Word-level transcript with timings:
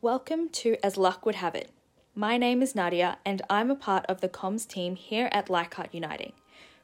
Welcome 0.00 0.50
to 0.50 0.76
As 0.80 0.96
Luck 0.96 1.26
Would 1.26 1.34
Have 1.34 1.56
It. 1.56 1.72
My 2.14 2.36
name 2.36 2.62
is 2.62 2.76
Nadia, 2.76 3.18
and 3.24 3.42
I'm 3.50 3.68
a 3.68 3.74
part 3.74 4.06
of 4.06 4.20
the 4.20 4.28
comms 4.28 4.64
team 4.64 4.94
here 4.94 5.28
at 5.32 5.50
Leichhardt 5.50 5.92
Uniting. 5.92 6.34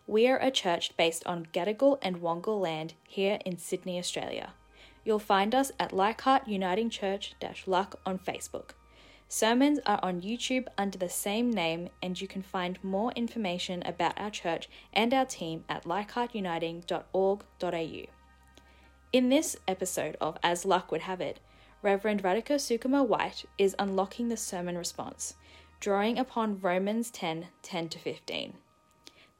We 0.09 0.27
are 0.27 0.38
a 0.38 0.51
church 0.51 0.97
based 0.97 1.24
on 1.24 1.47
Gadigal 1.53 1.99
and 2.03 2.21
Wongal 2.21 2.61
land 2.61 2.95
here 3.06 3.38
in 3.45 3.56
Sydney, 3.56 4.01
Australia. 4.01 4.54
You'll 5.04 5.21
find 5.21 5.54
us 5.54 5.71
at 5.79 5.92
Leichhardt 5.92 6.49
Uniting 6.49 6.90
Church 6.90 7.37
LUC 7.40 7.95
on 8.04 8.19
Facebook. 8.19 8.71
Sermons 9.28 9.78
are 9.87 10.01
on 10.03 10.21
YouTube 10.21 10.67
under 10.76 10.99
the 10.99 11.08
same 11.08 11.53
name, 11.53 11.90
and 12.03 12.21
you 12.21 12.26
can 12.26 12.42
find 12.42 12.83
more 12.83 13.12
information 13.12 13.81
about 13.87 14.19
our 14.19 14.31
church 14.31 14.69
and 14.92 15.15
our 15.15 15.24
team 15.24 15.62
at 15.69 15.85
leichhardtuniting.org.au. 15.85 18.02
In 19.12 19.29
this 19.29 19.57
episode 19.69 20.17
of 20.21 20.37
As 20.43 20.65
Luck 20.65 20.91
Would 20.91 21.03
Have 21.03 21.21
It, 21.21 21.39
Reverend 21.84 22.23
Radhika 22.23 22.55
Sukumar 22.55 23.06
White 23.06 23.45
is 23.59 23.77
unlocking 23.79 24.30
the 24.30 24.38
sermon 24.38 24.79
response, 24.79 25.34
drawing 25.80 26.19
upon 26.19 26.59
Romans 26.62 27.11
10 27.11 27.48
10 27.61 27.88
to 27.91 27.98
15. 27.98 28.55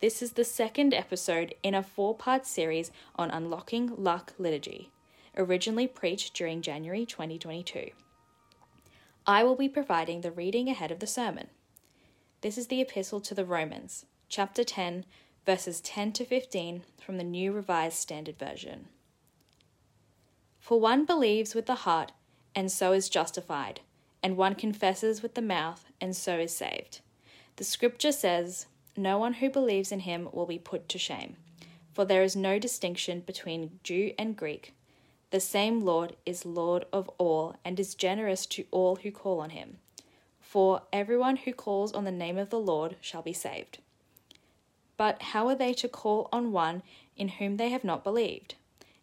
This 0.01 0.21
is 0.21 0.33
the 0.33 0.45
second 0.45 0.93
episode 0.93 1.55
in 1.63 1.75
a 1.75 1.83
four 1.83 2.15
part 2.15 2.45
series 2.45 2.91
on 3.17 3.31
unlocking 3.31 3.95
LUC 3.97 4.35
liturgy, 4.37 4.91
originally 5.39 5.87
preached 5.87 6.35
during 6.35 6.61
January 6.61 7.07
2022. 7.07 7.93
I 9.27 9.43
will 9.43 9.57
be 9.57 9.71
providing 9.71 10.21
the 10.21 10.31
reading 10.31 10.69
ahead 10.69 10.91
of 10.91 10.99
the 10.99 11.07
sermon. 11.07 11.47
This 12.43 12.59
is 12.59 12.67
the 12.67 12.83
Epistle 12.83 13.23
to 13.23 13.35
the 13.35 13.47
Romans, 13.47 14.05
chapter 14.29 14.65
10, 14.65 15.07
verses 15.47 15.81
10 15.81 16.13
to 16.13 16.27
15 16.27 16.83
from 17.01 17.17
the 17.17 17.25
New 17.25 17.53
Revised 17.53 17.97
Standard 17.97 18.39
Version. 18.39 18.89
For 20.61 20.79
one 20.79 21.07
believes 21.07 21.55
with 21.55 21.65
the 21.65 21.87
heart 21.87 22.13
and 22.55 22.71
so 22.71 22.93
is 22.93 23.09
justified, 23.09 23.81
and 24.23 24.37
one 24.37 24.55
confesses 24.55 25.23
with 25.23 25.35
the 25.35 25.43
mouth, 25.43 25.87
and 26.01 26.15
so 26.15 26.39
is 26.39 26.55
saved. 26.55 27.01
The 27.57 27.65
scripture 27.65 28.13
says, 28.13 28.67
No 28.97 29.19
one 29.19 29.35
who 29.35 29.51
believes 29.51 29.93
in 29.93 30.01
him 30.01 30.29
will 30.33 30.47
be 30.47 30.59
put 30.59 30.89
to 30.91 30.99
shame, 30.99 31.37
for 31.93 32.05
there 32.05 32.23
is 32.23 32.35
no 32.35 32.59
distinction 32.59 33.21
between 33.21 33.79
Jew 33.83 34.13
and 34.19 34.37
Greek. 34.37 34.75
The 35.31 35.41
same 35.41 35.81
Lord 35.81 36.17
is 36.25 36.45
Lord 36.45 36.85
of 36.93 37.09
all, 37.19 37.57
and 37.65 37.79
is 37.79 37.95
generous 37.95 38.47
to 38.47 38.65
all 38.71 38.97
who 38.97 39.11
call 39.11 39.41
on 39.41 39.51
him. 39.51 39.79
For 40.41 40.83
everyone 40.93 41.37
who 41.37 41.53
calls 41.53 41.93
on 41.93 42.05
the 42.05 42.13
name 42.13 42.39
of 42.39 42.51
the 42.51 42.61
Lord 42.61 42.97
shall 43.01 43.23
be 43.23 43.33
saved. 43.33 43.79
But 44.97 45.21
how 45.21 45.49
are 45.49 45.57
they 45.57 45.73
to 45.75 45.89
call 45.89 46.29
on 46.33 46.53
one 46.53 46.83
in 47.17 47.29
whom 47.29 47.57
they 47.57 47.71
have 47.71 47.83
not 47.83 48.05
believed? 48.05 48.55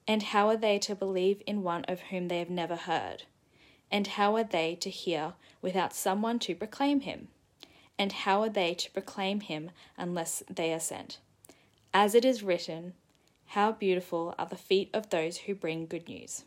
And 0.08 0.24
how 0.24 0.48
are 0.48 0.58
they 0.58 0.80
to 0.80 0.96
believe 0.96 1.42
in 1.46 1.64
one 1.64 1.84
of 1.86 2.00
whom 2.04 2.28
they 2.28 2.40
have 2.40 2.50
never 2.50 2.76
heard? 2.76 3.24
And 3.92 4.08
how 4.08 4.36
are 4.36 4.44
they 4.44 4.76
to 4.76 4.90
hear 4.90 5.34
without 5.62 5.94
someone 5.94 6.40
to 6.40 6.56
proclaim 6.56 7.02
him? 7.02 7.28
And 8.00 8.12
how 8.14 8.42
are 8.42 8.50
they 8.50 8.74
to 8.74 8.92
proclaim 8.92 9.42
him 9.42 9.72
unless 9.98 10.42
they 10.50 10.74
are 10.74 10.80
sent? 10.80 11.20
As 11.94 12.16
it 12.16 12.24
is 12.24 12.42
written, 12.42 12.94
How 13.48 13.74
beautiful 13.74 14.34
are 14.40 14.46
the 14.46 14.56
feet 14.56 14.90
of 14.94 15.10
those 15.10 15.40
who 15.40 15.54
bring 15.54 15.86
good 15.86 16.08
news. 16.08 16.46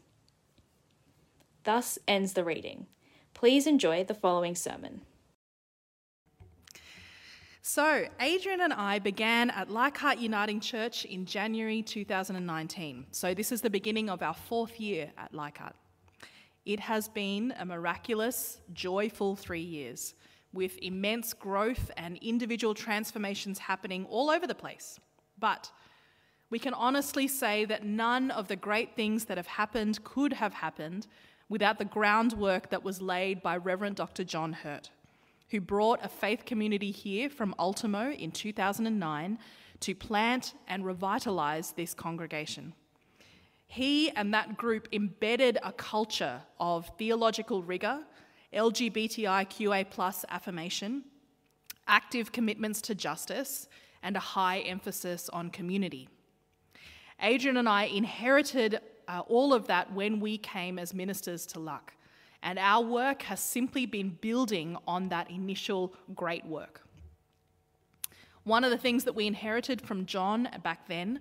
Thus 1.64 1.98
ends 2.08 2.32
the 2.32 2.44
reading. 2.44 2.86
Please 3.34 3.66
enjoy 3.66 4.04
the 4.04 4.14
following 4.14 4.54
sermon. 4.54 5.02
So, 7.60 8.06
Adrian 8.20 8.60
and 8.60 8.72
I 8.72 8.98
began 8.98 9.50
at 9.50 9.70
Leichhardt 9.70 10.18
Uniting 10.18 10.60
Church 10.60 11.06
in 11.06 11.24
January 11.24 11.82
2019. 11.82 13.06
So, 13.10 13.32
this 13.32 13.50
is 13.50 13.62
the 13.62 13.70
beginning 13.70 14.10
of 14.10 14.22
our 14.22 14.34
fourth 14.34 14.78
year 14.78 15.10
at 15.16 15.32
Leichhardt. 15.32 15.74
It 16.64 16.80
has 16.80 17.08
been 17.08 17.52
a 17.58 17.64
miraculous, 17.64 18.58
joyful 18.72 19.36
three 19.36 19.60
years 19.60 20.14
with 20.52 20.78
immense 20.80 21.34
growth 21.34 21.90
and 21.96 22.16
individual 22.22 22.74
transformations 22.74 23.58
happening 23.58 24.06
all 24.08 24.30
over 24.30 24.46
the 24.46 24.54
place. 24.54 24.98
But 25.38 25.70
we 26.48 26.58
can 26.58 26.72
honestly 26.74 27.26
say 27.26 27.64
that 27.64 27.84
none 27.84 28.30
of 28.30 28.48
the 28.48 28.56
great 28.56 28.94
things 28.94 29.24
that 29.26 29.36
have 29.36 29.46
happened 29.46 30.02
could 30.04 30.32
have 30.34 30.54
happened 30.54 31.06
without 31.48 31.78
the 31.78 31.84
groundwork 31.84 32.70
that 32.70 32.84
was 32.84 33.02
laid 33.02 33.42
by 33.42 33.56
Reverend 33.56 33.96
Dr. 33.96 34.24
John 34.24 34.52
Hirt, 34.52 34.90
who 35.50 35.60
brought 35.60 36.04
a 36.04 36.08
faith 36.08 36.44
community 36.46 36.90
here 36.90 37.28
from 37.28 37.54
Ultimo 37.58 38.12
in 38.12 38.30
2009 38.30 39.38
to 39.80 39.94
plant 39.94 40.54
and 40.66 40.84
revitalise 40.84 41.74
this 41.74 41.92
congregation. 41.92 42.72
He 43.74 44.10
and 44.10 44.32
that 44.32 44.56
group 44.56 44.86
embedded 44.92 45.58
a 45.64 45.72
culture 45.72 46.40
of 46.60 46.88
theological 46.96 47.64
rigour, 47.64 48.04
LGBTIQA 48.52 50.24
affirmation, 50.30 51.02
active 51.88 52.30
commitments 52.30 52.80
to 52.82 52.94
justice, 52.94 53.66
and 54.00 54.16
a 54.16 54.20
high 54.20 54.60
emphasis 54.60 55.28
on 55.28 55.50
community. 55.50 56.08
Adrian 57.20 57.56
and 57.56 57.68
I 57.68 57.86
inherited 57.86 58.78
uh, 59.08 59.22
all 59.26 59.52
of 59.52 59.66
that 59.66 59.92
when 59.92 60.20
we 60.20 60.38
came 60.38 60.78
as 60.78 60.94
ministers 60.94 61.44
to 61.46 61.58
LUC, 61.58 61.94
and 62.44 62.60
our 62.60 62.84
work 62.84 63.22
has 63.22 63.40
simply 63.40 63.86
been 63.86 64.10
building 64.20 64.76
on 64.86 65.08
that 65.08 65.28
initial 65.32 65.94
great 66.14 66.46
work. 66.46 66.82
One 68.44 68.62
of 68.62 68.70
the 68.70 68.78
things 68.78 69.02
that 69.02 69.16
we 69.16 69.26
inherited 69.26 69.82
from 69.82 70.06
John 70.06 70.48
back 70.62 70.86
then 70.86 71.18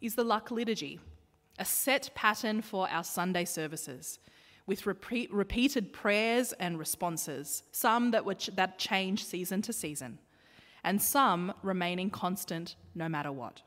is 0.00 0.16
the 0.16 0.24
LUC 0.24 0.50
liturgy, 0.50 0.98
a 1.58 1.64
set 1.64 2.10
pattern 2.14 2.62
for 2.62 2.88
our 2.88 3.04
Sunday 3.04 3.44
services 3.44 4.18
with 4.66 4.86
repeat, 4.86 5.32
repeated 5.32 5.92
prayers 5.92 6.52
and 6.54 6.78
responses, 6.78 7.62
some 7.72 8.10
that, 8.12 8.38
ch- 8.38 8.50
that 8.54 8.78
change 8.78 9.24
season 9.24 9.62
to 9.62 9.72
season, 9.72 10.18
and 10.84 11.00
some 11.00 11.52
remaining 11.62 12.10
constant 12.10 12.76
no 12.94 13.08
matter 13.08 13.32
what. 13.32 13.62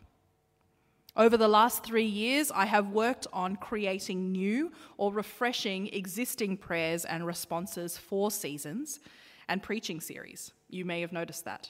Over 1.18 1.38
the 1.38 1.48
last 1.48 1.84
three 1.84 2.06
years, 2.06 2.52
I 2.52 2.66
have 2.66 2.90
worked 2.90 3.26
on 3.32 3.56
creating 3.56 4.34
new 4.34 4.72
or 4.98 5.14
refreshing 5.14 5.88
existing 5.94 6.58
prayers 6.58 7.06
and 7.06 7.26
responses 7.26 7.98
for 7.98 8.30
seasons 8.32 9.00
and 9.48 9.64
preaching 9.64 10.02
series. 10.02 10.52
You 10.70 10.84
may 10.84 11.00
have 11.02 11.14
noticed 11.14 11.46
that. 11.46 11.70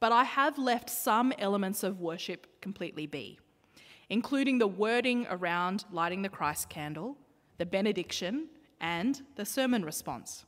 But 0.00 0.12
I 0.12 0.24
have 0.24 0.58
left 0.58 0.90
some 0.90 1.32
elements 1.38 1.82
of 1.82 2.00
worship 2.00 2.60
completely 2.60 3.06
be 3.06 3.38
including 4.08 4.58
the 4.58 4.66
wording 4.66 5.26
around 5.30 5.84
lighting 5.90 6.22
the 6.22 6.28
Christ 6.28 6.68
candle, 6.68 7.16
the 7.58 7.66
benediction, 7.66 8.48
and 8.80 9.22
the 9.36 9.44
sermon 9.44 9.84
response. 9.84 10.44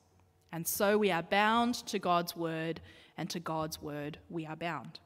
And 0.53 0.67
so 0.67 0.99
we 0.99 1.11
are 1.11 1.23
bound 1.23 1.75
to 1.87 1.99
God's 1.99 2.37
word, 2.37 2.81
and 3.19 3.29
to 3.31 3.41
God's 3.41 3.81
word 3.81 4.19
we 4.29 4.47
are 4.47 4.57
bound. 4.57 5.01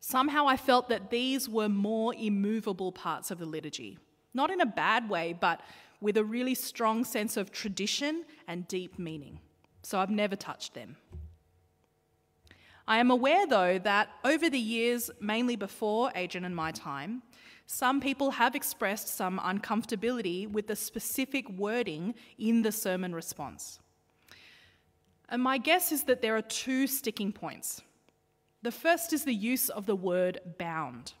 Somehow 0.00 0.46
I 0.48 0.56
felt 0.56 0.88
that 0.88 1.10
these 1.10 1.48
were 1.48 1.68
more 1.68 2.14
immovable 2.14 2.92
parts 2.92 3.30
of 3.30 3.38
the 3.38 3.46
liturgy, 3.46 3.98
not 4.34 4.50
in 4.50 4.60
a 4.60 4.66
bad 4.66 5.08
way, 5.08 5.32
but 5.38 5.60
with 6.00 6.16
a 6.16 6.24
really 6.24 6.54
strong 6.54 7.04
sense 7.04 7.36
of 7.36 7.52
tradition 7.52 8.24
and 8.48 8.66
deep 8.66 8.98
meaning. 8.98 9.38
So 9.82 9.98
I've 9.98 10.10
never 10.10 10.34
touched 10.34 10.74
them. 10.74 10.96
I 12.86 12.98
am 12.98 13.10
aware, 13.10 13.46
though, 13.46 13.78
that 13.78 14.08
over 14.24 14.50
the 14.50 14.58
years, 14.58 15.10
mainly 15.20 15.56
before 15.56 16.10
Adrian 16.14 16.44
and 16.44 16.56
my 16.56 16.72
time, 16.72 17.22
some 17.66 18.00
people 18.00 18.32
have 18.32 18.54
expressed 18.54 19.08
some 19.08 19.38
uncomfortability 19.38 20.50
with 20.50 20.66
the 20.66 20.76
specific 20.76 21.48
wording 21.50 22.14
in 22.38 22.62
the 22.62 22.72
sermon 22.72 23.14
response. 23.14 23.78
And 25.28 25.42
my 25.42 25.58
guess 25.58 25.92
is 25.92 26.04
that 26.04 26.20
there 26.20 26.36
are 26.36 26.42
two 26.42 26.86
sticking 26.86 27.32
points. 27.32 27.80
The 28.62 28.72
first 28.72 29.12
is 29.12 29.24
the 29.24 29.34
use 29.34 29.68
of 29.68 29.86
the 29.86 29.96
word 29.96 30.38
bound 30.58 31.14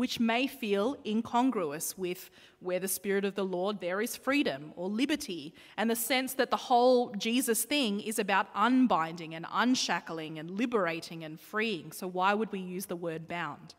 which 0.00 0.18
may 0.18 0.46
feel 0.46 0.96
incongruous 1.04 1.98
with 1.98 2.30
where 2.60 2.80
the 2.80 2.88
Spirit 2.88 3.22
of 3.22 3.34
the 3.34 3.44
Lord 3.44 3.82
there 3.82 4.00
is 4.00 4.16
freedom 4.16 4.72
or 4.74 4.88
liberty, 4.88 5.52
and 5.76 5.90
the 5.90 5.94
sense 5.94 6.32
that 6.32 6.50
the 6.50 6.56
whole 6.56 7.10
Jesus 7.18 7.64
thing 7.64 8.00
is 8.00 8.18
about 8.18 8.48
unbinding 8.54 9.34
and 9.34 9.44
unshackling 9.52 10.38
and 10.38 10.52
liberating 10.52 11.22
and 11.22 11.38
freeing. 11.38 11.92
So, 11.92 12.08
why 12.08 12.32
would 12.32 12.50
we 12.50 12.60
use 12.60 12.86
the 12.86 12.96
word 12.96 13.28
bound? 13.28 13.74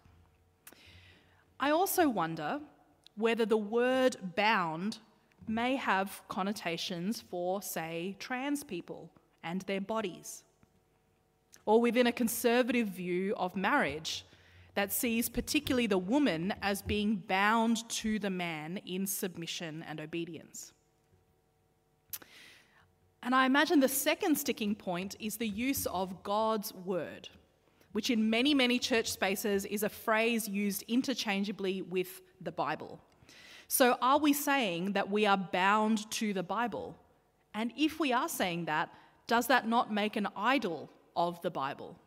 I 1.59 1.71
also 1.71 2.07
wonder 2.07 2.59
whether 3.15 3.47
the 3.47 3.57
word 3.57 4.15
bound 4.35 4.99
may 5.47 5.75
have 5.75 6.21
connotations 6.27 7.19
for, 7.19 7.63
say, 7.63 8.15
trans 8.19 8.63
people 8.63 9.09
and 9.43 9.61
their 9.63 9.81
bodies, 9.81 10.43
or 11.65 11.81
within 11.81 12.05
a 12.05 12.11
conservative 12.11 12.89
view 12.89 13.33
of 13.37 13.55
marriage 13.55 14.23
that 14.75 14.91
sees 14.91 15.29
particularly 15.29 15.87
the 15.87 15.97
woman 15.97 16.53
as 16.61 16.81
being 16.81 17.15
bound 17.15 17.87
to 17.89 18.19
the 18.19 18.29
man 18.29 18.77
in 18.85 19.05
submission 19.05 19.83
and 19.87 19.99
obedience. 19.99 20.73
And 23.23 23.35
I 23.35 23.45
imagine 23.45 23.79
the 23.79 23.87
second 23.87 24.37
sticking 24.37 24.73
point 24.73 25.15
is 25.19 25.37
the 25.37 25.47
use 25.47 25.85
of 25.87 26.23
God's 26.23 26.73
word, 26.73 27.29
which 27.91 28.09
in 28.09 28.29
many, 28.29 28.53
many 28.53 28.79
church 28.79 29.11
spaces 29.11 29.65
is 29.65 29.83
a 29.83 29.89
phrase 29.89 30.47
used 30.47 30.83
interchangeably 30.87 31.81
with 31.83 32.21
the 32.39 32.51
Bible. 32.51 32.99
So, 33.67 33.97
are 34.01 34.17
we 34.17 34.33
saying 34.33 34.93
that 34.93 35.09
we 35.09 35.25
are 35.25 35.37
bound 35.37 36.09
to 36.11 36.33
the 36.33 36.43
Bible 36.43 36.95
And 37.53 37.71
if 37.77 37.99
we 37.99 38.13
are 38.13 38.29
saying 38.29 38.65
that, 38.65 38.89
does 39.27 39.47
that 39.47 39.67
not 39.67 39.91
make 39.91 40.15
an 40.15 40.27
idol 40.35 40.89
of 41.15 41.41
the 41.41 41.51
Bible? 41.51 41.97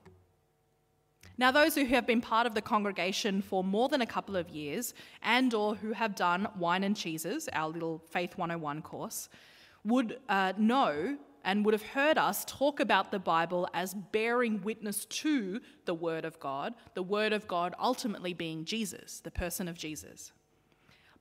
Now, 1.36 1.50
those 1.50 1.74
who 1.74 1.84
have 1.86 2.06
been 2.06 2.20
part 2.20 2.46
of 2.46 2.54
the 2.54 2.62
congregation 2.62 3.42
for 3.42 3.64
more 3.64 3.88
than 3.88 4.00
a 4.00 4.06
couple 4.06 4.36
of 4.36 4.48
years 4.48 4.94
and 5.22 5.52
or 5.52 5.74
who 5.74 5.92
have 5.92 6.14
done 6.14 6.46
Wine 6.56 6.84
and 6.84 6.96
Cheeses, 6.96 7.48
our 7.52 7.68
little 7.68 8.02
Faith 8.10 8.38
101 8.38 8.82
course, 8.82 9.28
would 9.84 10.20
uh, 10.28 10.52
know 10.56 11.18
and 11.44 11.64
would 11.64 11.74
have 11.74 11.82
heard 11.82 12.16
us 12.16 12.44
talk 12.46 12.80
about 12.80 13.10
the 13.10 13.18
Bible 13.18 13.68
as 13.74 13.94
bearing 13.94 14.62
witness 14.62 15.04
to 15.06 15.60
the 15.84 15.94
Word 15.94 16.24
of 16.24 16.40
God, 16.40 16.74
the 16.94 17.02
Word 17.02 17.32
of 17.32 17.46
God 17.46 17.74
ultimately 17.78 18.32
being 18.32 18.64
Jesus, 18.64 19.20
the 19.20 19.30
person 19.30 19.68
of 19.68 19.76
Jesus. 19.76 20.32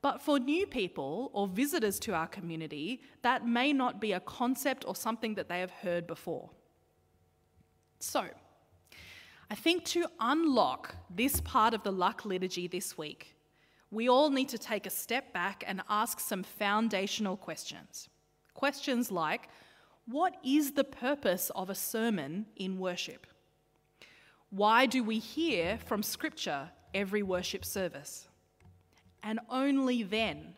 But 0.01 0.21
for 0.21 0.37
new 0.37 0.65
people 0.65 1.29
or 1.33 1.47
visitors 1.47 1.99
to 2.01 2.13
our 2.13 2.27
community, 2.27 3.01
that 3.21 3.47
may 3.47 3.71
not 3.73 4.01
be 4.01 4.11
a 4.11 4.19
concept 4.19 4.85
or 4.87 4.95
something 4.95 5.35
that 5.35 5.49
they 5.49 5.59
have 5.59 5.71
heard 5.71 6.07
before. 6.07 6.49
So, 7.99 8.25
I 9.49 9.55
think 9.55 9.85
to 9.85 10.07
unlock 10.19 10.95
this 11.09 11.41
part 11.41 11.73
of 11.73 11.83
the 11.83 11.91
LUC 11.91 12.25
liturgy 12.25 12.67
this 12.67 12.97
week, 12.97 13.35
we 13.91 14.09
all 14.09 14.29
need 14.29 14.49
to 14.49 14.57
take 14.57 14.87
a 14.87 14.89
step 14.89 15.31
back 15.33 15.63
and 15.67 15.81
ask 15.89 16.19
some 16.19 16.43
foundational 16.43 17.37
questions. 17.37 18.09
Questions 18.53 19.11
like 19.11 19.49
What 20.05 20.35
is 20.43 20.71
the 20.71 20.83
purpose 20.83 21.51
of 21.55 21.69
a 21.69 21.75
sermon 21.75 22.47
in 22.55 22.79
worship? 22.79 23.27
Why 24.49 24.85
do 24.85 25.03
we 25.03 25.19
hear 25.19 25.77
from 25.85 26.03
Scripture 26.03 26.69
every 26.93 27.23
worship 27.23 27.63
service? 27.65 28.27
And 29.23 29.39
only 29.49 30.03
then, 30.03 30.55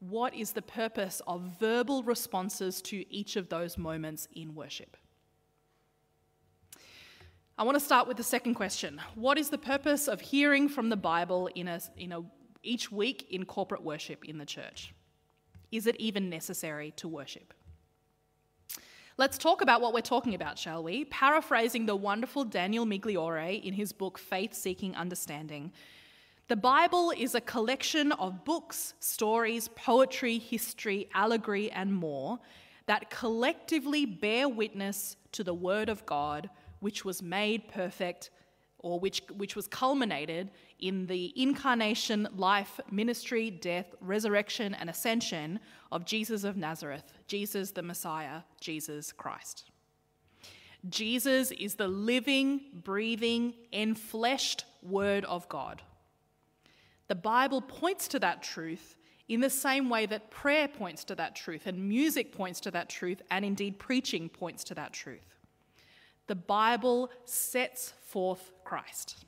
what 0.00 0.34
is 0.34 0.52
the 0.52 0.62
purpose 0.62 1.20
of 1.26 1.58
verbal 1.58 2.02
responses 2.02 2.80
to 2.82 3.04
each 3.12 3.36
of 3.36 3.48
those 3.48 3.76
moments 3.76 4.28
in 4.34 4.54
worship? 4.54 4.96
I 7.58 7.62
want 7.62 7.76
to 7.76 7.84
start 7.84 8.06
with 8.06 8.18
the 8.18 8.22
second 8.22 8.52
question. 8.52 9.00
What 9.14 9.38
is 9.38 9.48
the 9.48 9.56
purpose 9.56 10.08
of 10.08 10.20
hearing 10.20 10.68
from 10.68 10.90
the 10.90 10.96
Bible 10.96 11.48
in 11.54 11.68
a, 11.68 11.80
in 11.96 12.12
a, 12.12 12.20
each 12.62 12.92
week 12.92 13.28
in 13.30 13.46
corporate 13.46 13.82
worship 13.82 14.26
in 14.26 14.36
the 14.36 14.44
church? 14.44 14.92
Is 15.72 15.86
it 15.86 15.96
even 15.96 16.28
necessary 16.28 16.92
to 16.96 17.08
worship? 17.08 17.54
Let's 19.16 19.38
talk 19.38 19.62
about 19.62 19.80
what 19.80 19.94
we're 19.94 20.02
talking 20.02 20.34
about, 20.34 20.58
shall 20.58 20.82
we? 20.82 21.06
Paraphrasing 21.06 21.86
the 21.86 21.96
wonderful 21.96 22.44
Daniel 22.44 22.84
Migliore 22.84 23.64
in 23.64 23.72
his 23.72 23.90
book 23.90 24.18
Faith 24.18 24.52
Seeking 24.52 24.94
Understanding, 24.94 25.72
the 26.48 26.56
Bible 26.56 27.10
is 27.16 27.34
a 27.34 27.40
collection 27.40 28.12
of 28.12 28.44
books, 28.44 28.92
stories, 29.00 29.68
poetry, 29.68 30.36
history, 30.38 31.08
allegory, 31.14 31.72
and 31.72 31.94
more 31.94 32.38
that 32.84 33.08
collectively 33.08 34.04
bear 34.04 34.46
witness 34.46 35.16
to 35.32 35.42
the 35.42 35.54
Word 35.54 35.88
of 35.88 36.04
God 36.04 36.50
which 36.80 37.04
was 37.04 37.22
made 37.22 37.68
perfect 37.68 38.30
or 38.78 39.00
which, 39.00 39.22
which 39.36 39.56
was 39.56 39.66
culminated 39.66 40.50
in 40.78 41.06
the 41.06 41.32
incarnation, 41.40 42.28
life, 42.36 42.78
ministry, 42.90 43.50
death, 43.50 43.94
resurrection, 44.00 44.74
and 44.74 44.88
ascension 44.90 45.58
of 45.90 46.04
Jesus 46.04 46.44
of 46.44 46.56
Nazareth, 46.56 47.04
Jesus 47.26 47.70
the 47.72 47.82
Messiah, 47.82 48.42
Jesus 48.60 49.12
Christ. 49.12 49.64
Jesus 50.88 51.50
is 51.52 51.74
the 51.74 51.88
living, 51.88 52.60
breathing, 52.84 53.54
enfleshed 53.72 54.64
Word 54.82 55.24
of 55.24 55.48
God. 55.48 55.82
The 57.08 57.14
Bible 57.14 57.60
points 57.60 58.08
to 58.08 58.18
that 58.20 58.42
truth 58.42 58.96
in 59.28 59.40
the 59.40 59.50
same 59.50 59.88
way 59.88 60.06
that 60.06 60.30
prayer 60.30 60.68
points 60.68 61.02
to 61.04 61.14
that 61.16 61.34
truth, 61.34 61.66
and 61.66 61.88
music 61.88 62.32
points 62.32 62.60
to 62.60 62.70
that 62.70 62.88
truth, 62.88 63.20
and 63.30 63.44
indeed 63.44 63.78
preaching 63.78 64.28
points 64.28 64.62
to 64.64 64.74
that 64.74 64.92
truth. 64.92 65.34
The 66.26 66.34
Bible 66.34 67.10
sets 67.24 67.92
forth 68.06 68.50
Christ. 68.64 69.24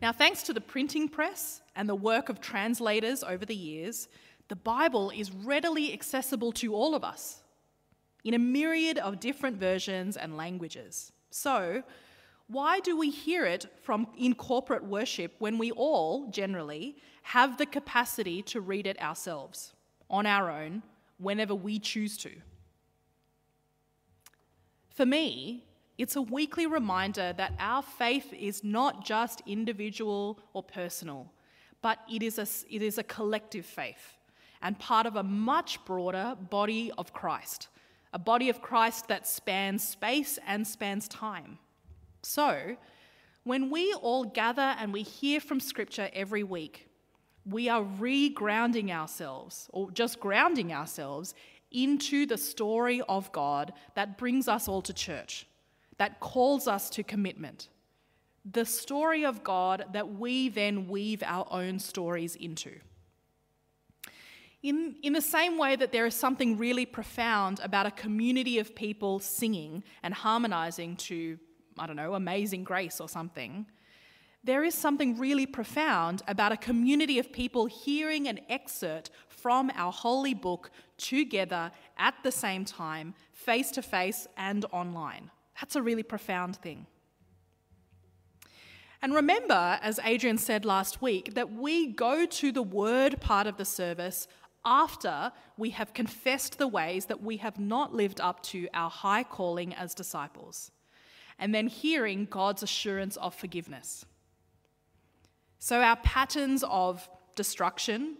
Now, 0.00 0.12
thanks 0.12 0.42
to 0.44 0.52
the 0.52 0.60
printing 0.60 1.08
press 1.08 1.62
and 1.76 1.88
the 1.88 1.94
work 1.94 2.28
of 2.28 2.40
translators 2.40 3.22
over 3.22 3.46
the 3.46 3.54
years, 3.54 4.08
the 4.48 4.56
Bible 4.56 5.10
is 5.10 5.30
readily 5.30 5.92
accessible 5.92 6.50
to 6.52 6.74
all 6.74 6.94
of 6.94 7.04
us 7.04 7.42
in 8.24 8.34
a 8.34 8.38
myriad 8.38 8.98
of 8.98 9.20
different 9.20 9.58
versions 9.58 10.16
and 10.16 10.36
languages. 10.36 11.12
So, 11.30 11.82
why 12.48 12.80
do 12.80 12.98
we 12.98 13.10
hear 13.10 13.46
it 13.46 13.66
from 13.82 14.08
in 14.18 14.34
corporate 14.34 14.84
worship 14.84 15.34
when 15.38 15.56
we 15.56 15.70
all 15.70 16.28
generally 16.30 16.96
have 17.22 17.56
the 17.56 17.66
capacity 17.66 18.42
to 18.42 18.60
read 18.60 18.86
it 18.86 19.00
ourselves 19.00 19.72
on 20.10 20.26
our 20.26 20.50
own 20.50 20.82
whenever 21.18 21.54
we 21.54 21.78
choose 21.78 22.16
to? 22.18 22.30
For 24.94 25.06
me, 25.06 25.64
it's 25.96 26.16
a 26.16 26.22
weekly 26.22 26.66
reminder 26.66 27.32
that 27.36 27.54
our 27.58 27.82
faith 27.82 28.32
is 28.32 28.62
not 28.62 29.04
just 29.04 29.42
individual 29.46 30.38
or 30.52 30.62
personal, 30.62 31.32
but 31.80 31.98
it 32.12 32.22
is 32.22 32.38
a, 32.38 32.46
it 32.74 32.82
is 32.82 32.98
a 32.98 33.02
collective 33.02 33.64
faith 33.64 34.16
and 34.62 34.78
part 34.78 35.06
of 35.06 35.16
a 35.16 35.22
much 35.22 35.84
broader 35.84 36.36
body 36.50 36.92
of 36.96 37.12
Christ, 37.12 37.68
a 38.12 38.18
body 38.18 38.48
of 38.48 38.62
Christ 38.62 39.08
that 39.08 39.26
spans 39.26 39.86
space 39.86 40.38
and 40.46 40.66
spans 40.66 41.08
time. 41.08 41.58
So, 42.22 42.76
when 43.44 43.70
we 43.70 43.92
all 43.94 44.24
gather 44.24 44.76
and 44.78 44.92
we 44.92 45.02
hear 45.02 45.40
from 45.40 45.58
Scripture 45.58 46.10
every 46.12 46.44
week, 46.44 46.88
we 47.44 47.68
are 47.68 47.82
re-grounding 47.82 48.92
ourselves, 48.92 49.68
or 49.72 49.90
just 49.90 50.20
grounding 50.20 50.72
ourselves 50.72 51.34
into 51.72 52.26
the 52.26 52.38
story 52.38 53.00
of 53.08 53.32
God 53.32 53.72
that 53.94 54.18
brings 54.18 54.48
us 54.48 54.68
all 54.68 54.82
to 54.82 54.92
church, 54.92 55.46
that 55.98 56.20
calls 56.20 56.68
us 56.68 56.90
to 56.90 57.02
commitment. 57.02 57.68
The 58.50 58.64
story 58.64 59.24
of 59.24 59.44
God 59.44 59.84
that 59.92 60.14
we 60.14 60.48
then 60.48 60.88
weave 60.88 61.22
our 61.24 61.46
own 61.50 61.78
stories 61.78 62.34
into. 62.36 62.72
In, 64.62 64.96
in 65.02 65.12
the 65.12 65.20
same 65.20 65.58
way 65.58 65.74
that 65.74 65.90
there 65.90 66.06
is 66.06 66.14
something 66.14 66.56
really 66.56 66.86
profound 66.86 67.58
about 67.60 67.86
a 67.86 67.90
community 67.90 68.58
of 68.58 68.74
people 68.76 69.18
singing 69.18 69.82
and 70.04 70.14
harmonizing 70.14 70.96
to, 70.96 71.38
I 71.78 71.86
don't 71.86 71.96
know, 71.96 72.14
Amazing 72.14 72.62
Grace 72.62 73.00
or 73.00 73.08
something, 73.08 73.66
there 74.44 74.64
is 74.64 74.74
something 74.74 75.18
really 75.18 75.46
profound 75.46 76.22
about 76.26 76.52
a 76.52 76.56
community 76.56 77.18
of 77.18 77.32
people 77.32 77.66
hearing 77.66 78.26
an 78.26 78.40
excerpt 78.48 79.10
from 79.28 79.70
our 79.74 79.92
holy 79.92 80.34
book 80.34 80.70
together 80.96 81.70
at 81.96 82.14
the 82.22 82.32
same 82.32 82.64
time, 82.64 83.14
face 83.32 83.70
to 83.70 83.82
face 83.82 84.26
and 84.36 84.64
online. 84.72 85.30
That's 85.60 85.76
a 85.76 85.82
really 85.82 86.02
profound 86.02 86.56
thing. 86.56 86.86
And 89.00 89.14
remember, 89.14 89.78
as 89.82 89.98
Adrian 90.04 90.38
said 90.38 90.64
last 90.64 91.02
week, 91.02 91.34
that 91.34 91.52
we 91.52 91.88
go 91.88 92.24
to 92.24 92.52
the 92.52 92.62
word 92.62 93.20
part 93.20 93.46
of 93.46 93.56
the 93.56 93.64
service 93.64 94.28
after 94.64 95.32
we 95.56 95.70
have 95.70 95.92
confessed 95.92 96.58
the 96.58 96.68
ways 96.68 97.06
that 97.06 97.20
we 97.20 97.36
have 97.38 97.58
not 97.58 97.92
lived 97.92 98.20
up 98.20 98.42
to 98.44 98.68
our 98.74 98.90
high 98.90 99.24
calling 99.24 99.74
as 99.74 99.92
disciples, 99.92 100.70
and 101.38 101.52
then 101.52 101.66
hearing 101.66 102.26
God's 102.30 102.62
assurance 102.62 103.16
of 103.16 103.34
forgiveness. 103.34 104.04
So, 105.64 105.80
our 105.80 105.94
patterns 105.94 106.64
of 106.68 107.08
destruction, 107.36 108.16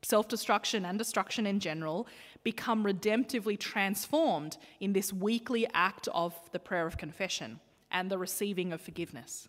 self 0.00 0.28
destruction, 0.28 0.86
and 0.86 0.96
destruction 0.96 1.46
in 1.46 1.60
general 1.60 2.08
become 2.42 2.84
redemptively 2.84 3.58
transformed 3.58 4.56
in 4.80 4.94
this 4.94 5.12
weekly 5.12 5.68
act 5.74 6.08
of 6.14 6.34
the 6.52 6.58
prayer 6.58 6.86
of 6.86 6.96
confession 6.96 7.60
and 7.90 8.10
the 8.10 8.16
receiving 8.16 8.72
of 8.72 8.80
forgiveness. 8.80 9.46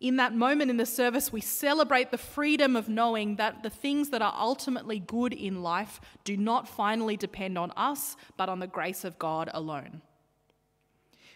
In 0.00 0.16
that 0.16 0.34
moment 0.34 0.70
in 0.70 0.76
the 0.76 0.84
service, 0.84 1.32
we 1.32 1.40
celebrate 1.40 2.10
the 2.10 2.18
freedom 2.18 2.76
of 2.76 2.90
knowing 2.90 3.36
that 3.36 3.62
the 3.62 3.70
things 3.70 4.10
that 4.10 4.20
are 4.20 4.34
ultimately 4.38 4.98
good 4.98 5.32
in 5.32 5.62
life 5.62 5.98
do 6.24 6.36
not 6.36 6.68
finally 6.68 7.16
depend 7.16 7.56
on 7.56 7.70
us, 7.70 8.16
but 8.36 8.50
on 8.50 8.58
the 8.58 8.66
grace 8.66 9.02
of 9.02 9.18
God 9.18 9.48
alone. 9.54 10.02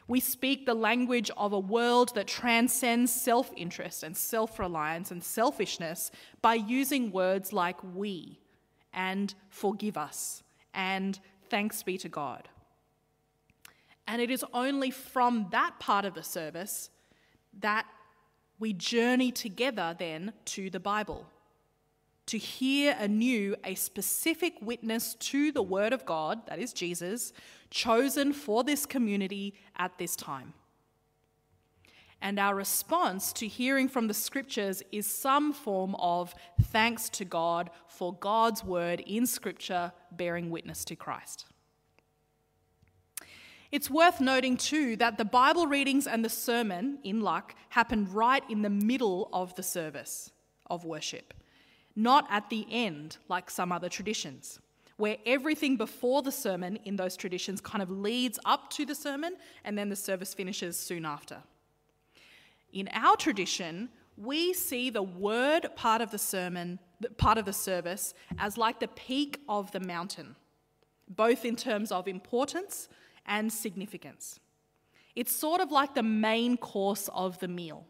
We 0.09 0.21
speak 0.21 0.67
the 0.67 0.75
language 0.75 1.31
of 1.37 1.53
a 1.53 1.59
world 1.59 2.15
that 2.15 2.27
transcends 2.27 3.13
self 3.13 3.53
interest 3.57 4.03
and 4.03 4.17
self 4.17 4.59
reliance 4.59 5.11
and 5.11 5.23
selfishness 5.23 6.11
by 6.41 6.55
using 6.55 7.13
words 7.13 7.53
like 7.53 7.79
we 7.95 8.41
and 8.93 9.35
forgive 9.49 9.97
us 9.97 10.43
and 10.75 11.19
thanks 11.49 11.83
be 11.83 11.99
to 11.99 12.09
God. 12.09 12.49
And 14.07 14.21
it 14.21 14.31
is 14.31 14.45
only 14.53 14.91
from 14.91 15.47
that 15.53 15.79
part 15.79 16.05
of 16.05 16.15
the 16.15 16.23
service 16.23 16.91
that 17.61 17.87
we 18.59 18.73
journey 18.73 19.31
together 19.31 19.95
then 19.99 20.33
to 20.47 20.71
the 20.71 20.81
Bible 20.81 21.27
to 22.27 22.39
hear 22.39 22.97
anew 22.99 23.57
a 23.65 23.75
specific 23.75 24.55
witness 24.63 25.15
to 25.15 25.53
the 25.53 25.63
Word 25.63 25.93
of 25.93 26.07
God, 26.07 26.47
that 26.47 26.59
is 26.59 26.73
Jesus, 26.73 27.33
chosen 27.73 28.33
for 28.33 28.63
this 28.63 28.87
community 28.87 29.55
at 29.77 29.99
this 29.99 30.15
time. 30.15 30.55
And 32.21 32.39
our 32.39 32.55
response 32.55 33.33
to 33.35 33.49
hearing 33.49 33.89
from 33.89 34.07
the 34.07 34.15
scriptures 34.15 34.81
is 34.93 35.07
some 35.07 35.53
form 35.53 35.97
of 35.97 36.35
thanks 36.63 37.09
to 37.11 37.25
God 37.25 37.71
for 37.89 38.15
God's 38.15 38.63
word 38.63 39.01
in 39.01 39.27
scripture 39.27 39.93
bearing 40.13 40.49
witness 40.49 40.85
to 40.85 40.95
Christ. 40.95 41.47
It's 43.73 43.91
worth 43.91 44.21
noting 44.21 44.57
too 44.57 44.97
that 44.97 45.19
the 45.19 45.25
Bible 45.25 45.67
readings 45.67 46.07
and 46.07 46.25
the 46.25 46.29
sermon 46.29 46.99
in 47.03 47.23
LUC 47.23 47.55
happen 47.71 48.07
right 48.13 48.45
in 48.49 48.63
the 48.63 48.71
middle 48.71 49.29
of 49.33 49.55
the 49.57 49.63
service 49.63 50.31
of 50.67 50.85
worship, 50.85 51.35
not 51.97 52.27
at 52.31 52.51
the 52.51 52.67
end 52.71 53.17
like 53.29 53.51
some 53.51 53.73
other 53.73 53.89
traditions, 53.89 54.61
where 54.97 55.17
everything 55.27 55.77
before 55.77 56.23
the 56.23 56.33
sermon 56.33 56.79
in 56.85 56.97
those 56.97 57.17
traditions 57.17 57.61
kind 57.61 57.83
of 57.83 57.91
leads 57.91 58.39
up 58.45 58.71
to 58.71 58.85
the 58.85 58.95
sermon 58.95 59.37
and 59.65 59.77
then 59.77 59.89
the 59.89 59.97
service 59.97 60.35
finishes 60.35 60.77
soon 60.77 61.05
after. 61.05 61.39
In 62.73 62.89
our 62.93 63.17
tradition, 63.17 63.91
we 64.17 64.53
see 64.53 64.91
the 64.91 65.03
word 65.03 65.69
part 65.77 66.01
of 66.01 66.11
the 66.11 66.19
sermon, 66.19 66.79
part 67.17 67.39
of 67.39 67.45
the 67.45 67.53
service, 67.53 68.15
as 68.39 68.57
like 68.57 68.81
the 68.81 68.89
peak 68.89 69.41
of 69.49 69.71
the 69.73 69.81
mountain, 69.81 70.37
both 71.09 71.45
in 71.45 71.57
terms 71.57 71.91
of 71.91 72.07
importance 72.09 72.89
and 73.27 73.53
significance. 73.53 74.39
It's 75.15 75.35
sort 75.35 75.61
of 75.61 75.71
like 75.71 75.95
the 75.95 76.03
main 76.03 76.57
course 76.57 77.09
of 77.13 77.39
the 77.41 77.49
meal. 77.49 77.87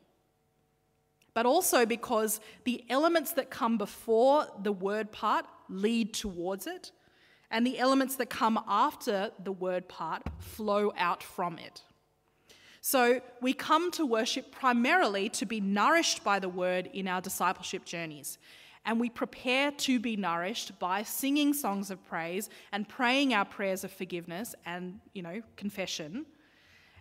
But 1.34 1.46
also 1.46 1.86
because 1.86 2.40
the 2.64 2.84
elements 2.90 3.32
that 3.32 3.50
come 3.50 3.78
before 3.78 4.46
the 4.62 4.72
word 4.72 5.12
part 5.12 5.46
lead 5.72 6.14
towards 6.14 6.66
it, 6.66 6.92
and 7.50 7.66
the 7.66 7.78
elements 7.78 8.16
that 8.16 8.30
come 8.30 8.62
after 8.66 9.30
the 9.42 9.52
word 9.52 9.88
part 9.88 10.22
flow 10.38 10.92
out 10.96 11.22
from 11.22 11.58
it. 11.58 11.82
So 12.80 13.20
we 13.40 13.52
come 13.52 13.90
to 13.92 14.06
worship 14.06 14.50
primarily 14.50 15.28
to 15.30 15.46
be 15.46 15.60
nourished 15.60 16.24
by 16.24 16.38
the 16.38 16.48
word 16.48 16.90
in 16.92 17.06
our 17.06 17.20
discipleship 17.20 17.84
journeys 17.84 18.38
and 18.84 18.98
we 18.98 19.08
prepare 19.08 19.70
to 19.70 20.00
be 20.00 20.16
nourished 20.16 20.78
by 20.78 21.02
singing 21.02 21.54
songs 21.54 21.90
of 21.90 22.04
praise 22.04 22.48
and 22.72 22.88
praying 22.88 23.32
our 23.32 23.44
prayers 23.44 23.84
of 23.84 23.92
forgiveness 23.92 24.54
and, 24.66 24.98
you 25.12 25.22
know, 25.22 25.40
confession. 25.56 26.26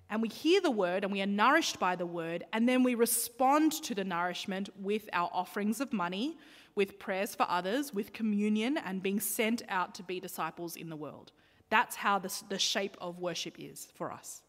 And 0.09 0.21
we 0.21 0.27
hear 0.27 0.61
the 0.61 0.71
word 0.71 1.03
and 1.03 1.11
we 1.11 1.21
are 1.21 1.27
nourished 1.27 1.79
by 1.79 1.95
the 1.95 2.05
word, 2.05 2.43
and 2.53 2.67
then 2.67 2.83
we 2.83 2.95
respond 2.95 3.71
to 3.83 3.95
the 3.95 4.03
nourishment 4.03 4.69
with 4.79 5.09
our 5.13 5.29
offerings 5.33 5.81
of 5.81 5.91
money, 5.93 6.37
with 6.75 6.99
prayers 6.99 7.35
for 7.35 7.45
others, 7.49 7.93
with 7.93 8.13
communion, 8.13 8.77
and 8.77 9.03
being 9.03 9.19
sent 9.19 9.61
out 9.69 9.93
to 9.95 10.03
be 10.03 10.19
disciples 10.19 10.75
in 10.75 10.89
the 10.89 10.95
world. 10.95 11.31
That's 11.69 11.95
how 11.95 12.19
the, 12.19 12.33
the 12.49 12.59
shape 12.59 12.97
of 12.99 13.19
worship 13.19 13.55
is 13.57 13.87
for 13.93 14.11
us. 14.11 14.41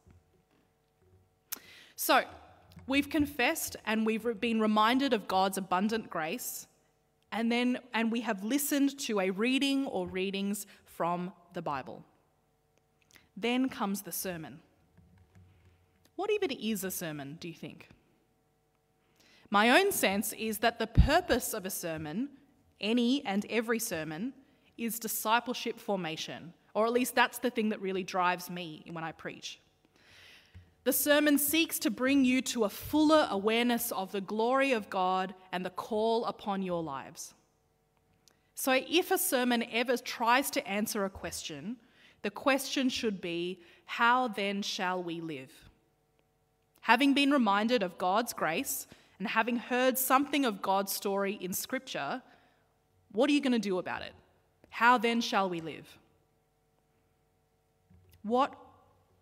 So, 1.96 2.24
we've 2.86 3.08
confessed 3.08 3.76
and 3.86 4.04
we've 4.04 4.40
been 4.40 4.60
reminded 4.60 5.12
of 5.12 5.28
God's 5.28 5.58
abundant 5.58 6.10
grace 6.10 6.66
and 7.32 7.50
then 7.50 7.78
and 7.94 8.12
we 8.12 8.20
have 8.20 8.44
listened 8.44 8.98
to 9.00 9.18
a 9.18 9.30
reading 9.30 9.86
or 9.86 10.06
readings 10.06 10.66
from 10.84 11.32
the 11.54 11.62
Bible. 11.62 12.04
Then 13.36 13.68
comes 13.68 14.02
the 14.02 14.12
sermon. 14.12 14.60
What 16.16 16.30
even 16.30 16.50
is 16.50 16.84
a 16.84 16.90
sermon, 16.90 17.38
do 17.40 17.48
you 17.48 17.54
think? 17.54 17.88
My 19.52 19.68
own 19.68 19.92
sense 19.92 20.32
is 20.32 20.60
that 20.60 20.78
the 20.78 20.86
purpose 20.86 21.52
of 21.52 21.66
a 21.66 21.70
sermon, 21.70 22.30
any 22.80 23.22
and 23.26 23.44
every 23.50 23.78
sermon, 23.78 24.32
is 24.78 24.98
discipleship 24.98 25.78
formation, 25.78 26.54
or 26.72 26.86
at 26.86 26.92
least 26.94 27.14
that's 27.14 27.36
the 27.36 27.50
thing 27.50 27.68
that 27.68 27.82
really 27.82 28.02
drives 28.02 28.48
me 28.48 28.82
when 28.90 29.04
I 29.04 29.12
preach. 29.12 29.60
The 30.84 30.92
sermon 30.94 31.36
seeks 31.36 31.78
to 31.80 31.90
bring 31.90 32.24
you 32.24 32.40
to 32.40 32.64
a 32.64 32.70
fuller 32.70 33.28
awareness 33.30 33.92
of 33.92 34.10
the 34.10 34.22
glory 34.22 34.72
of 34.72 34.88
God 34.88 35.34
and 35.52 35.66
the 35.66 35.70
call 35.70 36.24
upon 36.24 36.62
your 36.62 36.82
lives. 36.82 37.34
So, 38.54 38.80
if 38.88 39.10
a 39.10 39.18
sermon 39.18 39.66
ever 39.70 39.98
tries 39.98 40.50
to 40.52 40.66
answer 40.66 41.04
a 41.04 41.10
question, 41.10 41.76
the 42.22 42.30
question 42.30 42.88
should 42.88 43.20
be 43.20 43.60
How 43.84 44.28
then 44.28 44.62
shall 44.62 45.02
we 45.02 45.20
live? 45.20 45.52
Having 46.80 47.12
been 47.12 47.30
reminded 47.30 47.82
of 47.82 47.98
God's 47.98 48.32
grace 48.32 48.86
and 49.18 49.28
having 49.28 49.56
heard 49.56 49.98
something 49.98 50.44
of 50.44 50.62
God's 50.62 50.92
story 50.92 51.38
in 51.40 51.52
Scripture, 51.52 52.22
what 53.12 53.28
are 53.30 53.32
you 53.32 53.40
going 53.40 53.52
to 53.52 53.58
do 53.58 53.78
about 53.78 54.02
it? 54.02 54.12
How 54.70 54.98
then 54.98 55.20
shall 55.20 55.48
we 55.48 55.60
live? 55.60 55.86
What 58.22 58.54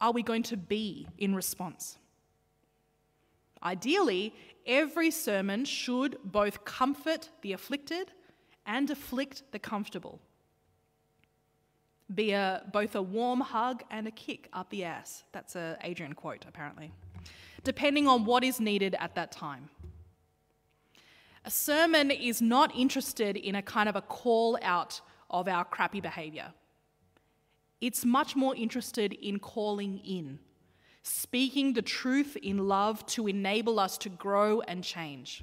are 0.01 0.13
we 0.13 0.23
going 0.23 0.45
to 0.45 0.57
be 0.57 1.07
in 1.19 1.35
response? 1.35 1.99
Ideally, 3.63 4.35
every 4.67 5.11
sermon 5.11 5.65
should 5.65 6.19
both 6.25 6.65
comfort 6.65 7.29
the 7.43 7.53
afflicted 7.53 8.13
and 8.65 8.91
afflict 8.91 9.43
the 9.53 9.59
comfortable. 9.59 10.21
Be 12.15 12.33
a, 12.33 12.63
both 12.73 12.95
a 12.95 13.03
warm 13.03 13.41
hug 13.41 13.83
and 13.91 14.07
a 14.07 14.11
kick 14.11 14.49
up 14.53 14.71
the 14.71 14.85
ass. 14.85 15.25
That's 15.33 15.57
an 15.57 15.77
Adrian 15.83 16.15
quote, 16.15 16.45
apparently, 16.49 16.93
depending 17.65 18.09
on 18.09 18.25
what 18.25 18.43
is 18.43 18.61
needed 18.61 18.97
at 18.99 19.15
that 19.15 19.31
time. 19.31 19.69
A 21.45 21.51
sermon 21.51 22.11
is 22.11 22.43
not 22.43 22.75
interested 22.77 23.37
in 23.37 23.55
a 23.55 23.63
kind 23.63 23.89
of 23.89 23.97
a 23.97 24.03
call 24.03 24.59
out 24.63 25.01
of 25.31 25.49
our 25.49 25.65
crappy 25.65 26.01
behaviour. 26.01 26.53
It's 27.81 28.05
much 28.05 28.37
more 28.37 28.55
interested 28.55 29.15
in 29.15 29.39
calling 29.39 29.99
in, 30.05 30.39
speaking 31.03 31.73
the 31.73 31.83
truth 31.83 32.37
in 32.43 32.69
love 32.69 33.07
to 33.07 33.27
enable 33.27 33.81
us 33.81 33.97
to 33.99 34.11
grow 34.11 34.61
and 34.61 34.85
change. 34.85 35.43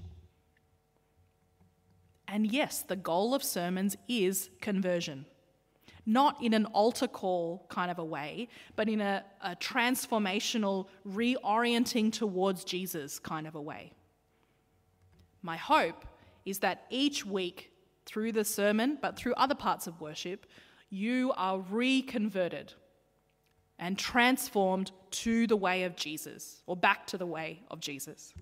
And 2.28 2.46
yes, 2.52 2.84
the 2.84 2.96
goal 2.96 3.34
of 3.34 3.44
sermons 3.44 3.98
is 4.08 4.50
conversion. 4.62 5.26
Not 6.06 6.42
in 6.44 6.54
an 6.54 6.66
altar 6.68 7.08
call 7.08 7.66
kind 7.70 7.90
of 7.90 7.98
a 7.98 8.06
way, 8.06 8.50
but 8.76 8.88
in 8.88 9.02
a, 9.02 9.26
a 9.42 9.56
transformational, 9.56 10.88
reorienting 11.08 12.12
towards 12.14 12.64
Jesus 12.64 13.18
kind 13.18 13.48
of 13.48 13.56
a 13.56 13.62
way. 13.62 13.94
My 15.42 15.58
hope 15.58 16.06
is 16.46 16.60
that 16.60 16.86
each 16.90 17.26
week 17.26 17.72
through 18.06 18.32
the 18.32 18.46
sermon, 18.46 18.98
but 19.02 19.18
through 19.18 19.34
other 19.36 19.56
parts 19.56 19.86
of 19.88 20.00
worship, 20.00 20.46
you 20.90 21.34
are 21.36 21.60
reconverted 21.60 22.74
and 23.80 23.98
transformed 23.98 24.92
to 25.12 25.46
the 25.46 25.56
way 25.56 25.84
of 25.84 25.96
Jesus, 25.96 26.62
or 26.66 26.76
back 26.76 27.06
to 27.08 27.18
the 27.18 27.26
way 27.26 27.62
of 27.70 27.80
Jesus. 27.80 28.34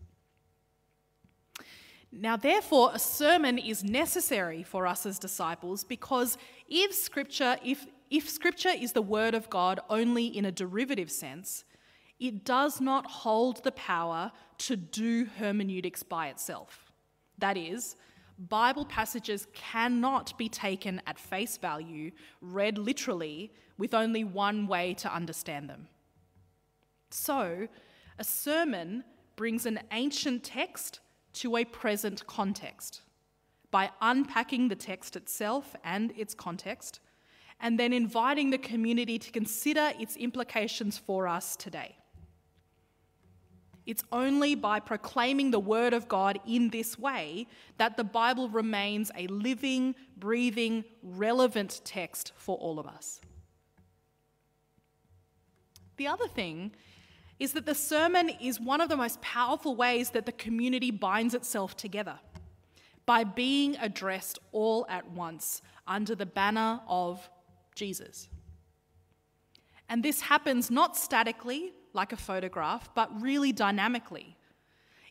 Now, 2.12 2.38
therefore, 2.38 2.92
a 2.94 3.00
sermon 3.00 3.58
is 3.58 3.84
necessary 3.84 4.64
for 4.64 4.88
us 4.88 5.06
as 5.06 5.20
disciples 5.20 5.84
because 5.84 6.38
if 6.70 6.94
scripture, 6.94 7.58
if, 7.64 7.86
if 8.10 8.30
scripture 8.30 8.70
is 8.70 8.94
the 8.94 9.02
word 9.02 9.34
of 9.34 9.50
God 9.50 9.82
only 9.90 10.26
in 10.26 10.46
a 10.46 10.52
derivative 10.52 11.12
sense, 11.12 11.66
it 12.20 12.46
does 12.46 12.80
not 12.80 13.06
hold 13.06 13.64
the 13.64 13.74
power 13.74 14.32
to 14.60 14.78
do 14.78 15.26
hermeneutics 15.38 16.04
by 16.04 16.30
itself. 16.30 16.85
That 17.38 17.58
is, 17.58 17.96
Bible 18.38 18.86
passages 18.86 19.48
cannot 19.54 20.38
be 20.38 20.50
taken 20.50 21.02
at 21.08 21.18
face 21.20 21.58
value, 21.58 22.12
read 22.42 22.78
literally, 22.78 23.54
with 23.78 23.94
only 23.94 24.24
one 24.24 24.68
way 24.68 24.94
to 24.96 25.14
understand 25.14 25.70
them. 25.70 25.88
So, 27.12 27.68
a 28.20 28.24
sermon 28.24 29.04
brings 29.36 29.66
an 29.66 29.80
ancient 29.92 30.44
text 30.44 31.00
to 31.34 31.58
a 31.58 31.66
present 31.66 32.26
context 32.28 33.02
by 33.72 33.90
unpacking 34.02 34.70
the 34.70 34.76
text 34.76 35.16
itself 35.16 35.76
and 35.84 36.14
its 36.18 36.34
context, 36.34 37.00
and 37.60 37.80
then 37.80 37.92
inviting 37.94 38.50
the 38.50 38.58
community 38.58 39.18
to 39.20 39.32
consider 39.32 39.92
its 40.00 40.16
implications 40.16 40.98
for 40.98 41.28
us 41.28 41.56
today. 41.56 41.98
It's 43.86 44.04
only 44.12 44.56
by 44.56 44.80
proclaiming 44.80 45.52
the 45.52 45.60
Word 45.60 45.94
of 45.94 46.08
God 46.08 46.40
in 46.48 46.70
this 46.70 46.98
way 46.98 47.48
that 47.78 47.98
the 47.98 48.04
Bible 48.04 48.50
remains 48.50 49.12
a 49.16 49.28
living, 49.28 49.96
breathing, 50.18 50.84
relevant 51.04 51.82
text 51.84 52.32
for 52.36 52.58
all 52.58 52.80
of 52.80 52.88
us. 52.88 53.22
The 55.98 56.08
other 56.08 56.28
thing 56.28 56.72
is 57.40 57.54
that 57.54 57.66
the 57.66 57.76
sermon 57.76 58.30
is 58.42 58.60
one 58.60 58.82
of 58.82 58.90
the 58.90 58.98
most 58.98 59.22
powerful 59.22 59.76
ways 59.76 60.12
that 60.12 60.26
the 60.26 60.32
community 60.32 60.90
binds 60.90 61.34
itself 61.34 61.78
together 61.78 62.20
by 63.06 63.24
being 63.24 63.76
addressed 63.78 64.40
all 64.52 64.86
at 64.90 65.10
once 65.12 65.62
under 65.86 66.16
the 66.16 66.26
banner 66.26 66.82
of 66.88 67.30
Jesus. 67.76 68.30
And 69.90 70.02
this 70.02 70.22
happens 70.22 70.72
not 70.72 70.98
statically, 70.98 71.74
like 71.96 72.14
a 72.14 72.18
photograph, 72.18 72.90
but 72.94 73.22
really 73.22 73.52
dynamically. 73.52 74.38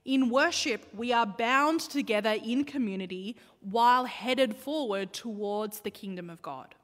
In 0.05 0.29
worship, 0.29 0.87
we 0.95 1.13
are 1.13 1.27
bound 1.27 1.81
together 1.81 2.37
in 2.45 2.65
community 2.65 3.37
while 3.61 4.05
headed 4.05 4.55
forward 4.55 5.13
towards 5.13 5.81
the 5.81 5.91
kingdom 5.91 6.29
of 6.29 6.43
God. 6.43 6.75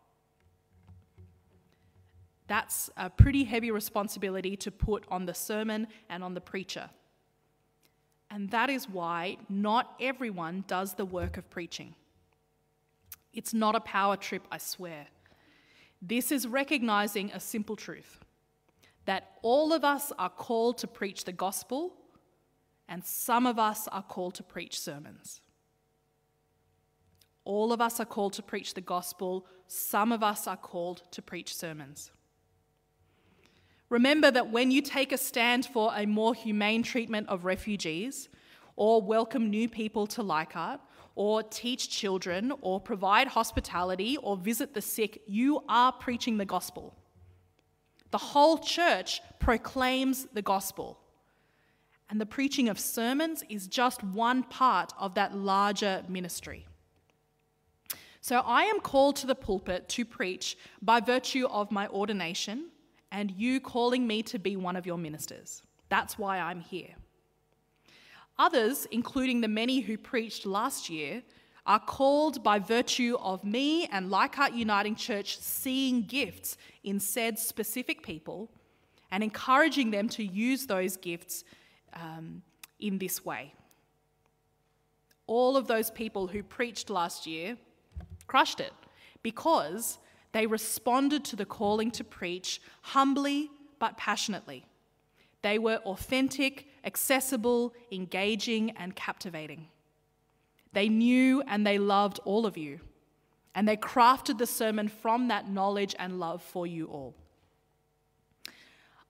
That's 2.47 2.91
a 2.97 3.11
pretty 3.11 3.45
heavy 3.45 3.71
responsibility 3.71 4.57
to 4.57 4.71
put 4.71 5.05
on 5.09 5.27
the 5.27 5.35
sermon 5.35 5.87
and 6.09 6.25
on 6.25 6.35
the 6.35 6.41
preacher. 6.41 6.91
And 8.31 8.51
that 8.51 8.71
is 8.71 8.89
why 8.89 9.37
not 9.49 9.95
everyone 10.01 10.65
does 10.67 10.95
the 10.95 11.05
work 11.05 11.37
of 11.37 11.49
preaching. 11.51 11.95
It's 13.33 13.55
not 13.55 13.77
a 13.77 13.81
power 13.81 14.17
trip, 14.17 14.47
I 14.51 14.59
swear. 14.59 15.07
This 16.03 16.33
is 16.33 16.47
recognizing 16.47 17.31
a 17.33 17.41
simple 17.41 17.77
truth 17.77 18.19
that 19.11 19.33
all 19.43 19.73
of 19.73 19.85
us 19.85 20.13
are 20.21 20.31
called 20.31 20.79
to 20.79 20.87
preach 20.87 21.25
the 21.25 21.33
gospel, 21.33 21.93
and 22.89 23.05
some 23.05 23.45
of 23.45 23.59
us 23.59 23.89
are 23.89 24.05
called 24.05 24.37
to 24.37 24.45
preach 24.45 24.79
sermons. 24.79 25.41
All 27.45 27.73
of 27.73 27.81
us 27.81 27.99
are 27.99 28.05
called 28.05 28.35
to 28.35 28.43
preach 28.45 28.75
the 28.75 28.81
gospel, 28.81 29.47
some 29.67 30.13
of 30.13 30.23
us 30.23 30.47
are 30.47 30.57
called 30.57 31.03
to 31.11 31.21
preach 31.21 31.57
sermons. 31.57 32.13
Remember 33.89 34.31
that 34.31 34.53
when 34.53 34.71
you 34.71 34.81
take 34.81 35.11
a 35.11 35.19
stand 35.19 35.67
for 35.67 35.91
a 35.97 36.07
more 36.07 36.33
humane 36.33 36.85
treatment 36.85 37.29
of 37.29 37.45
refugees, 37.45 38.29
or 38.77 39.03
welcome 39.03 39.51
new 39.51 39.69
people 39.69 40.07
to 40.07 40.23
Leichhardt, 40.23 40.81
or 41.17 41.43
teach 41.43 41.91
children, 41.91 42.53
or 42.61 42.79
provide 42.79 43.27
hospitality, 43.27 44.19
or 44.19 44.37
visit 44.37 44.73
the 44.73 44.81
sick, 44.81 45.21
you 45.27 45.65
are 45.69 45.91
preaching 45.91 46.39
the 46.39 46.45
gospel. 46.45 46.95
The 48.11 48.19
whole 48.19 48.59
church 48.59 49.21
proclaims 49.39 50.27
the 50.33 50.43
gospel. 50.43 50.99
And 52.09 52.21
the 52.21 52.27
preaching 52.27 52.69
of 52.69 52.79
sermons 52.79 53.45
is 53.49 53.69
just 53.69 54.03
one 54.03 54.43
part 54.43 54.93
of 54.99 55.15
that 55.15 55.37
larger 55.37 56.03
ministry. 56.09 56.67
So 58.21 58.41
I 58.41 58.65
am 58.65 58.81
called 58.81 59.17
to 59.17 59.27
the 59.27 59.35
pulpit 59.35 59.89
to 59.91 60.05
preach 60.05 60.59
by 60.83 61.01
virtue 61.01 61.47
of 61.47 61.71
my 61.71 61.89
ordination 61.89 62.67
and 63.13 63.31
you 63.31 63.61
calling 63.61 64.07
me 64.07 64.23
to 64.25 64.39
be 64.39 64.57
one 64.57 64.77
of 64.77 64.87
your 64.87 64.99
ministers. 64.99 65.63
That's 65.89 66.19
why 66.19 66.39
I'm 66.39 66.61
here. 66.61 66.95
Others, 68.39 68.87
including 68.91 69.41
the 69.41 69.49
many 69.49 69.81
who 69.81 69.99
preached 69.99 70.47
last 70.47 70.89
year, 70.89 71.23
are 71.67 71.81
called 71.81 72.43
by 72.43 72.59
virtue 72.59 73.17
of 73.21 73.45
me 73.45 73.87
and 73.87 74.11
Leichhardt 74.11 74.55
Uniting 74.55 74.95
Church 74.95 75.39
seeing 75.39 76.03
gifts 76.03 76.57
in 76.85 76.99
said 77.01 77.39
specific 77.39 78.03
people 78.03 78.51
and 79.11 79.23
encouraging 79.23 79.91
them 79.91 80.09
to 80.09 80.25
use 80.25 80.67
those 80.67 80.97
gifts 80.97 81.45
um, 81.95 82.43
in 82.79 82.99
this 82.99 83.25
way. 83.25 83.55
All 85.27 85.57
of 85.57 85.67
those 85.67 85.91
people 85.91 86.29
who 86.29 86.43
preached 86.43 86.91
last 86.91 87.27
year 87.27 87.57
crushed 88.27 88.61
it 88.61 88.73
because 89.23 89.99
they 90.33 90.47
responded 90.47 91.25
to 91.27 91.37
the 91.37 91.45
calling 91.45 91.91
to 91.93 92.05
preach 92.05 92.61
humbly 92.83 93.51
but 93.79 93.97
passionately. 93.97 94.65
They 95.43 95.59
were 95.59 95.77
authentic, 95.87 96.69
accessible, 96.85 97.75
engaging, 97.91 98.71
and 98.73 98.95
captivating. 98.95 99.69
They 100.73 100.89
knew 100.89 101.43
and 101.43 101.67
they 101.67 101.79
loved 101.79 102.21
all 102.25 102.47
of 102.47 102.57
you, 102.57 102.81
and 103.55 103.67
they 103.67 103.77
crafted 103.77 104.39
the 104.39 104.47
sermon 104.47 104.89
from 104.89 105.29
that 105.29 105.49
knowledge 105.49 105.95
and 105.99 106.21
love 106.21 106.43
for 106.43 106.67
you 106.67 106.87
all. 106.87 107.15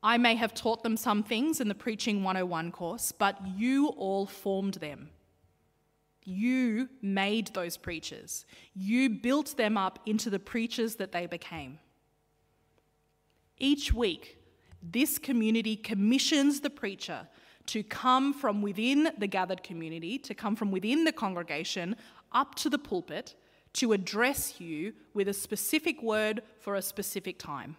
I 0.02 0.16
may 0.16 0.34
have 0.36 0.54
taught 0.54 0.82
them 0.82 0.96
some 0.96 1.22
things 1.22 1.60
in 1.60 1.68
the 1.68 1.74
Preaching 1.74 2.22
101 2.22 2.72
course, 2.72 3.12
but 3.12 3.36
you 3.56 3.88
all 3.88 4.24
formed 4.24 4.74
them. 4.74 5.10
You 6.24 6.88
made 7.02 7.48
those 7.48 7.76
preachers. 7.76 8.46
You 8.74 9.10
built 9.10 9.56
them 9.56 9.76
up 9.76 9.98
into 10.06 10.30
the 10.30 10.38
preachers 10.38 10.96
that 10.96 11.12
they 11.12 11.26
became. 11.26 11.78
Each 13.58 13.92
week, 13.92 14.38
this 14.82 15.18
community 15.18 15.76
commissions 15.76 16.60
the 16.60 16.70
preacher 16.70 17.28
to 17.66 17.82
come 17.82 18.32
from 18.32 18.62
within 18.62 19.10
the 19.18 19.26
gathered 19.26 19.62
community, 19.62 20.18
to 20.18 20.34
come 20.34 20.56
from 20.56 20.70
within 20.70 21.04
the 21.04 21.12
congregation 21.12 21.96
up 22.32 22.54
to 22.56 22.70
the 22.70 22.78
pulpit 22.78 23.34
to 23.72 23.92
address 23.92 24.60
you 24.60 24.92
with 25.14 25.28
a 25.28 25.32
specific 25.32 26.02
word 26.02 26.42
for 26.58 26.74
a 26.74 26.82
specific 26.82 27.38
time. 27.38 27.76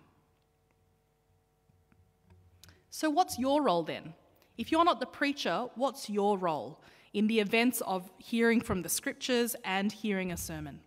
So, 2.90 3.10
what's 3.10 3.40
your 3.40 3.62
role 3.62 3.84
then? 3.84 4.14
If 4.58 4.72
you're 4.72 4.86
not 4.86 5.00
the 5.00 5.06
preacher, 5.06 5.68
what's 5.76 6.10
your 6.10 6.38
role 6.38 6.82
in 7.14 7.28
the 7.28 7.40
events 7.40 7.82
of 7.82 8.10
hearing 8.18 8.62
from 8.62 8.82
the 8.82 8.90
scriptures 8.90 9.56
and 9.64 9.92
hearing 9.92 10.32
a 10.32 10.38
sermon? 10.38 10.82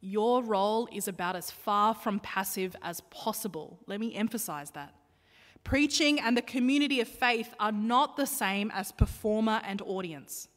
Your 0.00 0.42
role 0.42 0.88
is 0.92 1.08
about 1.08 1.36
as 1.36 1.50
far 1.50 1.94
from 1.94 2.20
passive 2.20 2.76
as 2.82 3.00
possible. 3.02 3.78
Let 3.86 4.00
me 4.00 4.14
emphasize 4.14 4.70
that. 4.72 4.94
Preaching 5.64 6.20
and 6.20 6.36
the 6.36 6.42
community 6.42 7.00
of 7.00 7.08
faith 7.08 7.54
are 7.58 7.72
not 7.72 8.16
the 8.16 8.26
same 8.26 8.70
as 8.72 8.92
performer 8.92 9.62
and 9.64 9.80
audience. 9.82 10.48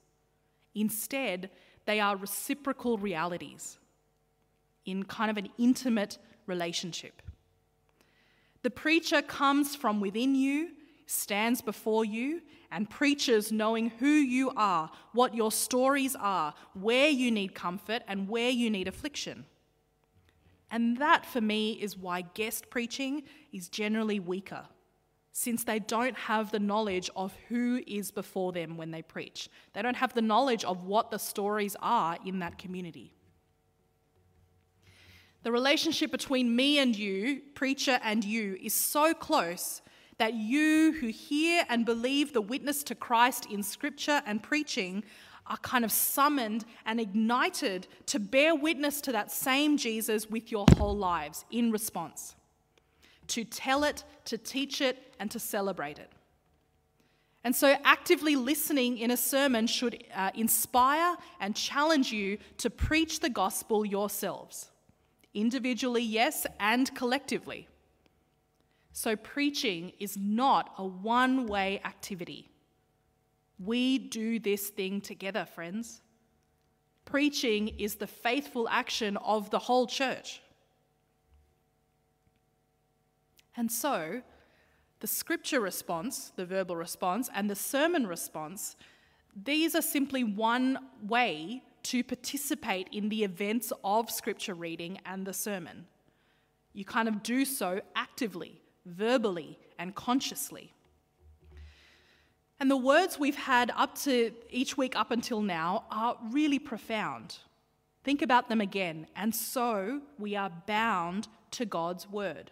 Instead, 0.75 1.49
they 1.85 2.01
are 2.01 2.17
reciprocal 2.17 2.97
realities 2.97 3.79
in 4.85 5.03
kind 5.03 5.31
of 5.31 5.37
an 5.37 5.47
intimate 5.57 6.17
relationship. 6.45 7.21
The 8.63 8.69
preacher 8.69 9.21
comes 9.21 9.75
from 9.77 10.01
within 10.01 10.35
you, 10.35 10.71
stands 11.05 11.61
before 11.61 12.03
you, 12.03 12.41
and 12.69 12.89
preaches 12.89 13.49
knowing 13.49 13.91
who 13.91 14.09
you 14.09 14.51
are, 14.57 14.91
what 15.13 15.33
your 15.33 15.53
stories 15.53 16.17
are, 16.19 16.53
where 16.73 17.07
you 17.07 17.31
need 17.31 17.55
comfort, 17.55 18.03
and 18.09 18.27
where 18.27 18.49
you 18.49 18.69
need 18.69 18.89
affliction. 18.89 19.45
And 20.69 20.97
that, 20.97 21.25
for 21.25 21.39
me, 21.39 21.73
is 21.73 21.97
why 21.97 22.23
guest 22.33 22.69
preaching 22.69 23.23
is 23.53 23.69
generally 23.69 24.19
weaker 24.19 24.65
since 25.31 25.63
they 25.63 25.79
don't 25.79 26.17
have 26.17 26.51
the 26.51 26.59
knowledge 26.59 27.09
of 27.15 27.33
who 27.47 27.81
is 27.85 28.11
before 28.11 28.51
them 28.51 28.77
when 28.77 28.91
they 28.91 29.01
preach. 29.01 29.49
They 29.73 29.81
don't 29.81 29.97
have 29.97 30.13
the 30.13 30.21
knowledge 30.21 30.63
of 30.63 30.83
what 30.83 31.11
the 31.11 31.19
stories 31.19 31.75
are 31.81 32.17
in 32.25 32.39
that 32.39 32.57
community. 32.57 33.13
The 35.43 35.51
relationship 35.51 36.11
between 36.11 36.55
me 36.55 36.79
and 36.79 36.95
you, 36.95 37.41
preacher 37.53 37.99
and 38.03 38.23
you, 38.23 38.57
is 38.61 38.73
so 38.73 39.13
close 39.13 39.81
that 40.17 40.33
you 40.33 40.93
who 40.93 41.07
hear 41.07 41.63
and 41.69 41.85
believe 41.85 42.33
the 42.33 42.41
witness 42.41 42.83
to 42.83 42.95
Christ 42.95 43.45
in 43.45 43.61
scripture 43.61 44.21
and 44.25 44.41
preaching 44.41 45.03
are 45.45 45.57
kind 45.57 45.85
of 45.85 45.91
summoned 45.91 46.65
and 46.85 46.99
ignited 46.99 47.87
to 48.07 48.19
bear 48.19 48.55
witness 48.55 48.99
to 49.01 49.11
that 49.11 49.31
same 49.31 49.77
Jesus 49.77 50.29
with 50.29 50.51
your 50.51 50.65
whole 50.77 50.97
lives 50.97 51.45
in 51.51 51.71
response 51.71 52.35
to 53.27 53.43
tell 53.43 53.83
it, 53.83 54.03
to 54.25 54.37
teach 54.37 54.81
it, 54.81 55.13
and 55.19 55.29
to 55.31 55.39
celebrate 55.39 55.99
it. 55.99 56.11
And 57.43 57.55
so, 57.55 57.75
actively 57.83 58.35
listening 58.35 58.97
in 58.97 59.11
a 59.11 59.17
sermon 59.17 59.67
should 59.67 60.03
uh, 60.13 60.31
inspire 60.35 61.15
and 61.39 61.55
challenge 61.55 62.11
you 62.11 62.39
to 62.57 62.69
preach 62.69 63.21
the 63.21 63.29
gospel 63.29 63.85
yourselves, 63.85 64.69
individually, 65.33 66.01
yes, 66.01 66.45
and 66.59 66.93
collectively. 66.93 67.67
So, 68.91 69.15
preaching 69.15 69.93
is 69.99 70.17
not 70.17 70.73
a 70.77 70.85
one 70.85 71.47
way 71.47 71.79
activity. 71.85 72.49
We 73.59 73.97
do 73.97 74.39
this 74.39 74.69
thing 74.69 75.01
together, 75.01 75.45
friends. 75.45 76.01
Preaching 77.05 77.69
is 77.79 77.95
the 77.95 78.07
faithful 78.07 78.67
action 78.67 79.15
of 79.17 79.49
the 79.51 79.59
whole 79.59 79.87
church. 79.87 80.41
And 83.57 83.71
so, 83.71 84.21
the 84.99 85.07
scripture 85.07 85.59
response, 85.59 86.31
the 86.35 86.45
verbal 86.45 86.75
response, 86.75 87.29
and 87.33 87.49
the 87.49 87.55
sermon 87.55 88.05
response, 88.05 88.75
these 89.43 89.75
are 89.75 89.81
simply 89.81 90.23
one 90.23 90.77
way 91.01 91.63
to 91.83 92.03
participate 92.03 92.87
in 92.91 93.09
the 93.09 93.23
events 93.23 93.73
of 93.83 94.11
scripture 94.11 94.53
reading 94.53 94.99
and 95.05 95.25
the 95.25 95.33
sermon. 95.33 95.87
You 96.73 96.85
kind 96.85 97.07
of 97.07 97.23
do 97.23 97.45
so 97.45 97.81
actively, 97.95 98.61
verbally, 98.85 99.57
and 99.79 99.95
consciously. 99.95 100.71
And 102.59 102.69
the 102.69 102.77
words 102.77 103.19
we've 103.19 103.35
had 103.35 103.71
up 103.75 103.95
to 103.99 104.31
each 104.51 104.77
week 104.77 104.95
up 104.95 105.11
until 105.11 105.41
now 105.41 105.85
are 105.91 106.17
really 106.31 106.59
profound. 106.59 107.37
Think 108.03 108.21
about 108.21 108.49
them 108.49 108.61
again. 108.61 109.07
And 109.15 109.33
so 109.33 110.01
we 110.17 110.35
are 110.35 110.51
bound 110.65 111.27
to 111.51 111.65
God's 111.65 112.09
word 112.09 112.51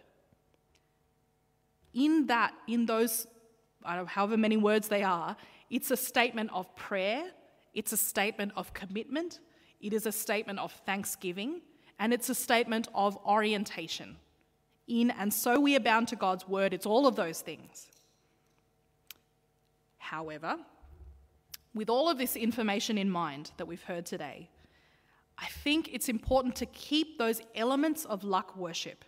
in 1.96 2.26
that, 2.26 2.52
in 2.68 2.84
those, 2.86 3.26
however 3.82 4.36
many 4.36 4.58
words 4.58 4.86
they 4.86 5.02
are, 5.02 5.34
it's 5.70 5.90
a 5.90 5.96
statement 5.96 6.50
of 6.52 6.76
prayer, 6.76 7.24
it's 7.74 7.92
a 7.92 7.96
statement 7.96 8.52
of 8.54 8.72
commitment, 8.74 9.40
it 9.80 9.92
is 9.92 10.04
a 10.06 10.12
statement 10.12 10.58
of 10.58 10.70
thanksgiving, 10.84 11.62
and 11.98 12.12
it's 12.12 12.28
a 12.28 12.34
statement 12.34 12.86
of 12.94 13.16
orientation. 13.26 14.16
In 14.86 15.10
and 15.10 15.32
so 15.32 15.58
we 15.58 15.74
are 15.74 15.80
bound 15.80 16.06
to 16.08 16.16
God's 16.16 16.46
word, 16.46 16.74
it's 16.74 16.86
all 16.86 17.06
of 17.06 17.16
those 17.16 17.40
things. 17.40 17.88
However, 19.96 20.58
with 21.74 21.88
all 21.88 22.10
of 22.10 22.18
this 22.18 22.36
information 22.36 22.98
in 22.98 23.10
mind 23.10 23.52
that 23.56 23.66
we've 23.66 23.82
heard 23.82 24.04
today, 24.04 24.50
I 25.38 25.46
think 25.46 25.88
it's 25.92 26.10
important 26.10 26.56
to 26.56 26.66
keep 26.66 27.18
those 27.18 27.40
elements 27.54 28.04
of 28.04 28.22
LUC 28.22 28.56
worship 28.56 29.04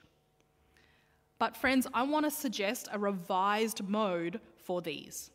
but, 1.38 1.56
friends, 1.56 1.86
I 1.94 2.02
want 2.02 2.26
to 2.26 2.30
suggest 2.30 2.88
a 2.92 2.98
revised 2.98 3.88
mode 3.88 4.40
for 4.56 4.82
these. 4.82 5.30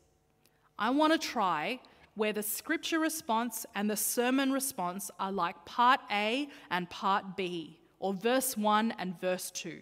I 0.77 0.89
want 0.89 1.13
to 1.13 1.19
try 1.19 1.79
where 2.15 2.33
the 2.33 2.43
scripture 2.43 2.99
response 2.99 3.65
and 3.73 3.89
the 3.89 3.95
sermon 3.95 4.51
response 4.51 5.09
are 5.19 5.31
like 5.31 5.65
part 5.65 6.01
A 6.11 6.47
and 6.69 6.89
part 6.89 7.37
B, 7.37 7.79
or 7.99 8.13
verse 8.13 8.57
1 8.57 8.93
and 8.99 9.19
verse 9.19 9.49
2, 9.51 9.79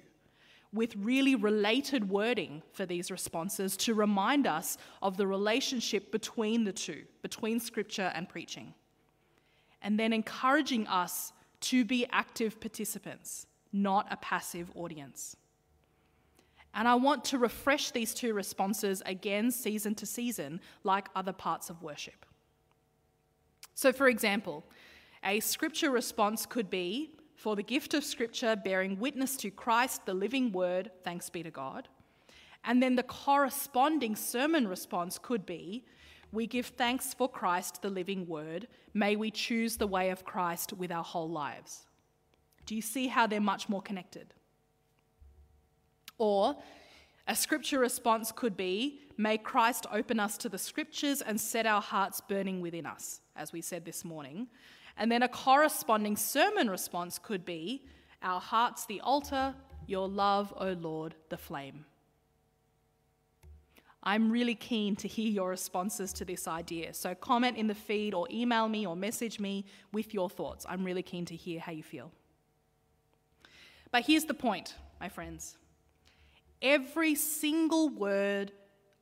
with 0.72 0.96
really 0.96 1.36
related 1.36 2.10
wording 2.10 2.62
for 2.72 2.86
these 2.86 3.12
responses 3.12 3.76
to 3.78 3.94
remind 3.94 4.48
us 4.48 4.78
of 5.02 5.18
the 5.18 5.28
relationship 5.28 6.12
between 6.12 6.64
the 6.64 6.72
two, 6.72 7.04
between 7.22 7.60
scripture 7.60 8.12
and 8.16 8.30
preaching. 8.30 8.74
And 9.82 10.00
then 10.00 10.14
encouraging 10.14 10.88
us 10.88 11.34
to 11.62 11.84
be 11.84 12.06
active 12.12 12.62
participants, 12.62 13.48
not 13.74 14.08
a 14.12 14.18
passive 14.18 14.72
audience. 14.76 15.36
And 16.74 16.88
I 16.88 16.96
want 16.96 17.26
to 17.26 17.38
refresh 17.38 17.92
these 17.92 18.14
two 18.14 18.34
responses 18.34 19.02
again, 19.06 19.52
season 19.52 19.96
to 19.96 20.06
season, 20.06 20.62
like 20.84 21.10
other 21.16 21.34
parts 21.34 21.70
of 21.70 21.82
worship. 21.82 22.26
So, 23.74 23.92
for 23.92 24.08
example, 24.08 24.64
a 25.24 25.40
scripture 25.40 25.92
response 25.92 26.46
could 26.46 26.70
be 26.70 27.12
for 27.36 27.56
the 27.56 27.64
gift 27.64 27.94
of 27.94 28.04
scripture 28.04 28.56
bearing 28.56 29.00
witness 29.00 29.36
to 29.38 29.50
Christ, 29.50 30.06
the 30.06 30.14
living 30.14 30.52
word, 30.52 30.92
thanks 31.04 31.30
be 31.30 31.44
to 31.44 31.52
God. 31.52 31.88
And 32.64 32.82
then 32.82 32.96
the 32.96 33.04
corresponding 33.04 34.16
sermon 34.16 34.68
response 34.68 35.18
could 35.18 35.46
be 35.46 35.84
we 36.32 36.48
give 36.48 36.68
thanks 36.68 37.14
for 37.14 37.28
Christ, 37.28 37.82
the 37.82 37.90
living 37.90 38.26
word. 38.26 38.68
May 38.94 39.16
we 39.16 39.32
choose 39.32 39.76
the 39.76 39.88
way 39.88 40.12
of 40.12 40.24
Christ 40.24 40.72
with 40.74 40.92
our 40.92 41.04
whole 41.04 41.30
lives. 41.30 41.86
Do 42.66 42.76
you 42.76 42.82
see 42.82 43.08
how 43.08 43.28
they're 43.28 43.42
much 43.42 43.68
more 43.68 43.82
connected? 43.82 44.34
Or 46.22 46.56
a 47.28 47.36
scripture 47.36 47.80
response 47.80 48.32
could 48.32 48.56
be 48.56 49.00
May 49.18 49.40
Christ 49.40 49.88
open 49.92 50.20
us 50.20 50.38
to 50.38 50.50
the 50.50 50.58
scriptures 50.60 51.24
and 51.24 51.42
set 51.42 51.66
our 51.66 51.82
hearts 51.82 52.22
burning 52.22 52.62
within 52.62 52.86
us, 52.86 53.22
as 53.36 53.52
we 53.52 53.62
said 53.62 53.86
this 53.86 54.06
morning. 54.06 54.48
And 54.98 55.12
then 55.12 55.24
a 55.24 55.28
corresponding 55.28 56.16
sermon 56.16 56.70
response 56.70 57.18
could 57.18 57.44
be 57.44 57.86
Our 58.22 58.40
hearts 58.40 58.86
the 58.86 59.02
altar, 59.02 59.56
your 59.88 60.08
love, 60.08 60.54
O 60.58 60.74
Lord, 60.74 61.16
the 61.30 61.38
flame. 61.38 61.86
I'm 64.04 64.32
really 64.32 64.56
keen 64.56 64.96
to 64.98 65.08
hear 65.08 65.28
your 65.28 65.50
responses 65.50 66.14
to 66.14 66.26
this 66.26 66.48
idea. 66.48 66.94
So 66.94 67.16
comment 67.16 67.58
in 67.58 67.66
the 67.66 67.74
feed 67.74 68.14
or 68.14 68.28
email 68.30 68.70
me 68.70 68.86
or 68.86 68.96
message 68.96 69.40
me 69.40 69.66
with 69.92 70.14
your 70.14 70.30
thoughts. 70.30 70.68
I'm 70.70 70.84
really 70.84 71.04
keen 71.04 71.26
to 71.26 71.36
hear 71.36 71.60
how 71.60 71.72
you 71.72 71.82
feel. 71.82 72.12
But 73.92 74.06
here's 74.06 74.26
the 74.26 74.36
point, 74.36 74.76
my 75.00 75.10
friends. 75.10 75.58
Every 76.62 77.16
single 77.16 77.90
word 77.90 78.52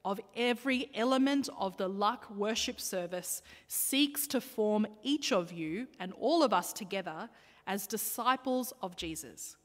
of 0.05 0.19
every 0.35 0.89
element 0.93 1.49
of 1.57 1.75
the 1.77 1.87
LUC 1.87 2.31
worship 2.31 2.79
service 2.79 3.41
seeks 3.67 4.27
to 4.27 4.39
form 4.39 4.87
each 5.03 5.31
of 5.31 5.51
you 5.51 5.87
and 5.99 6.13
all 6.13 6.41
of 6.41 6.53
us 6.53 6.71
together 6.71 7.29
as 7.67 7.85
disciples 7.85 8.73
of 8.81 8.95
Jesus 8.95 9.57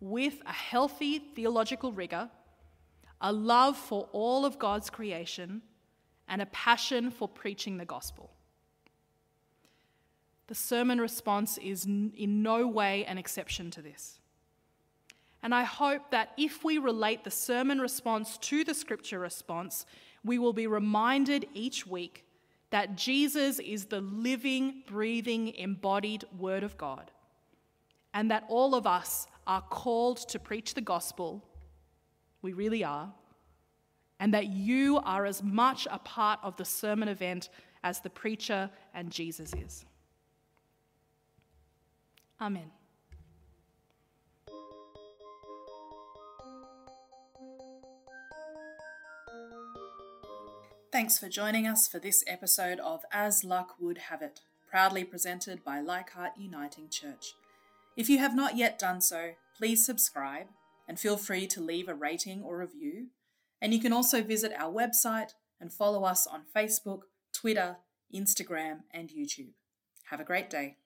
with 0.00 0.40
a 0.46 0.52
healthy 0.52 1.18
theological 1.18 1.92
rigor, 1.92 2.28
a 3.20 3.32
love 3.32 3.76
for 3.76 4.08
all 4.12 4.44
of 4.44 4.58
God's 4.58 4.90
creation, 4.90 5.62
and 6.28 6.42
a 6.42 6.46
passion 6.46 7.10
for 7.10 7.26
preaching 7.26 7.78
the 7.78 7.84
gospel. 7.84 8.30
The 10.46 10.54
sermon 10.54 11.00
response 11.00 11.58
is 11.58 11.86
in 11.86 12.42
no 12.42 12.66
way 12.66 13.04
an 13.06 13.16
exception 13.18 13.70
to 13.72 13.82
this. 13.82 14.20
And 15.44 15.54
I 15.54 15.62
hope 15.62 16.10
that 16.10 16.30
if 16.38 16.64
we 16.64 16.78
relate 16.78 17.22
the 17.22 17.30
sermon 17.30 17.78
response 17.78 18.38
to 18.38 18.64
the 18.64 18.72
scripture 18.72 19.18
response, 19.18 19.84
we 20.24 20.38
will 20.38 20.54
be 20.54 20.66
reminded 20.66 21.46
each 21.52 21.86
week 21.86 22.24
that 22.70 22.96
Jesus 22.96 23.58
is 23.58 23.84
the 23.84 24.00
living, 24.00 24.82
breathing, 24.86 25.54
embodied 25.54 26.24
Word 26.38 26.62
of 26.62 26.78
God, 26.78 27.10
and 28.14 28.30
that 28.30 28.44
all 28.48 28.74
of 28.74 28.86
us 28.86 29.26
are 29.46 29.60
called 29.60 30.16
to 30.30 30.38
preach 30.38 30.72
the 30.72 30.80
gospel. 30.80 31.44
We 32.40 32.54
really 32.54 32.82
are. 32.82 33.12
And 34.18 34.32
that 34.32 34.46
you 34.46 34.98
are 35.04 35.26
as 35.26 35.42
much 35.42 35.86
a 35.90 35.98
part 35.98 36.40
of 36.42 36.56
the 36.56 36.64
sermon 36.64 37.08
event 37.08 37.50
as 37.82 38.00
the 38.00 38.08
preacher 38.08 38.70
and 38.94 39.10
Jesus 39.10 39.52
is. 39.52 39.84
Amen. 42.40 42.70
Thanks 50.94 51.18
for 51.18 51.28
joining 51.28 51.66
us 51.66 51.88
for 51.88 51.98
this 51.98 52.22
episode 52.24 52.78
of 52.78 53.00
As 53.10 53.42
Luck 53.42 53.74
Would 53.80 53.98
Have 53.98 54.22
It, 54.22 54.42
proudly 54.70 55.02
presented 55.02 55.64
by 55.64 55.80
Leichhardt 55.80 56.38
Uniting 56.38 56.88
Church. 56.88 57.34
If 57.96 58.08
you 58.08 58.18
have 58.18 58.36
not 58.36 58.56
yet 58.56 58.78
done 58.78 59.00
so, 59.00 59.30
please 59.58 59.84
subscribe 59.84 60.46
and 60.86 60.96
feel 60.96 61.16
free 61.16 61.48
to 61.48 61.60
leave 61.60 61.88
a 61.88 61.94
rating 61.94 62.44
or 62.44 62.58
review. 62.58 63.08
And 63.60 63.74
you 63.74 63.80
can 63.80 63.92
also 63.92 64.22
visit 64.22 64.52
our 64.56 64.72
website 64.72 65.30
and 65.60 65.72
follow 65.72 66.04
us 66.04 66.28
on 66.28 66.42
Facebook, 66.54 67.00
Twitter, 67.32 67.78
Instagram, 68.14 68.82
and 68.92 69.08
YouTube. 69.08 69.54
Have 70.10 70.20
a 70.20 70.24
great 70.24 70.48
day. 70.48 70.76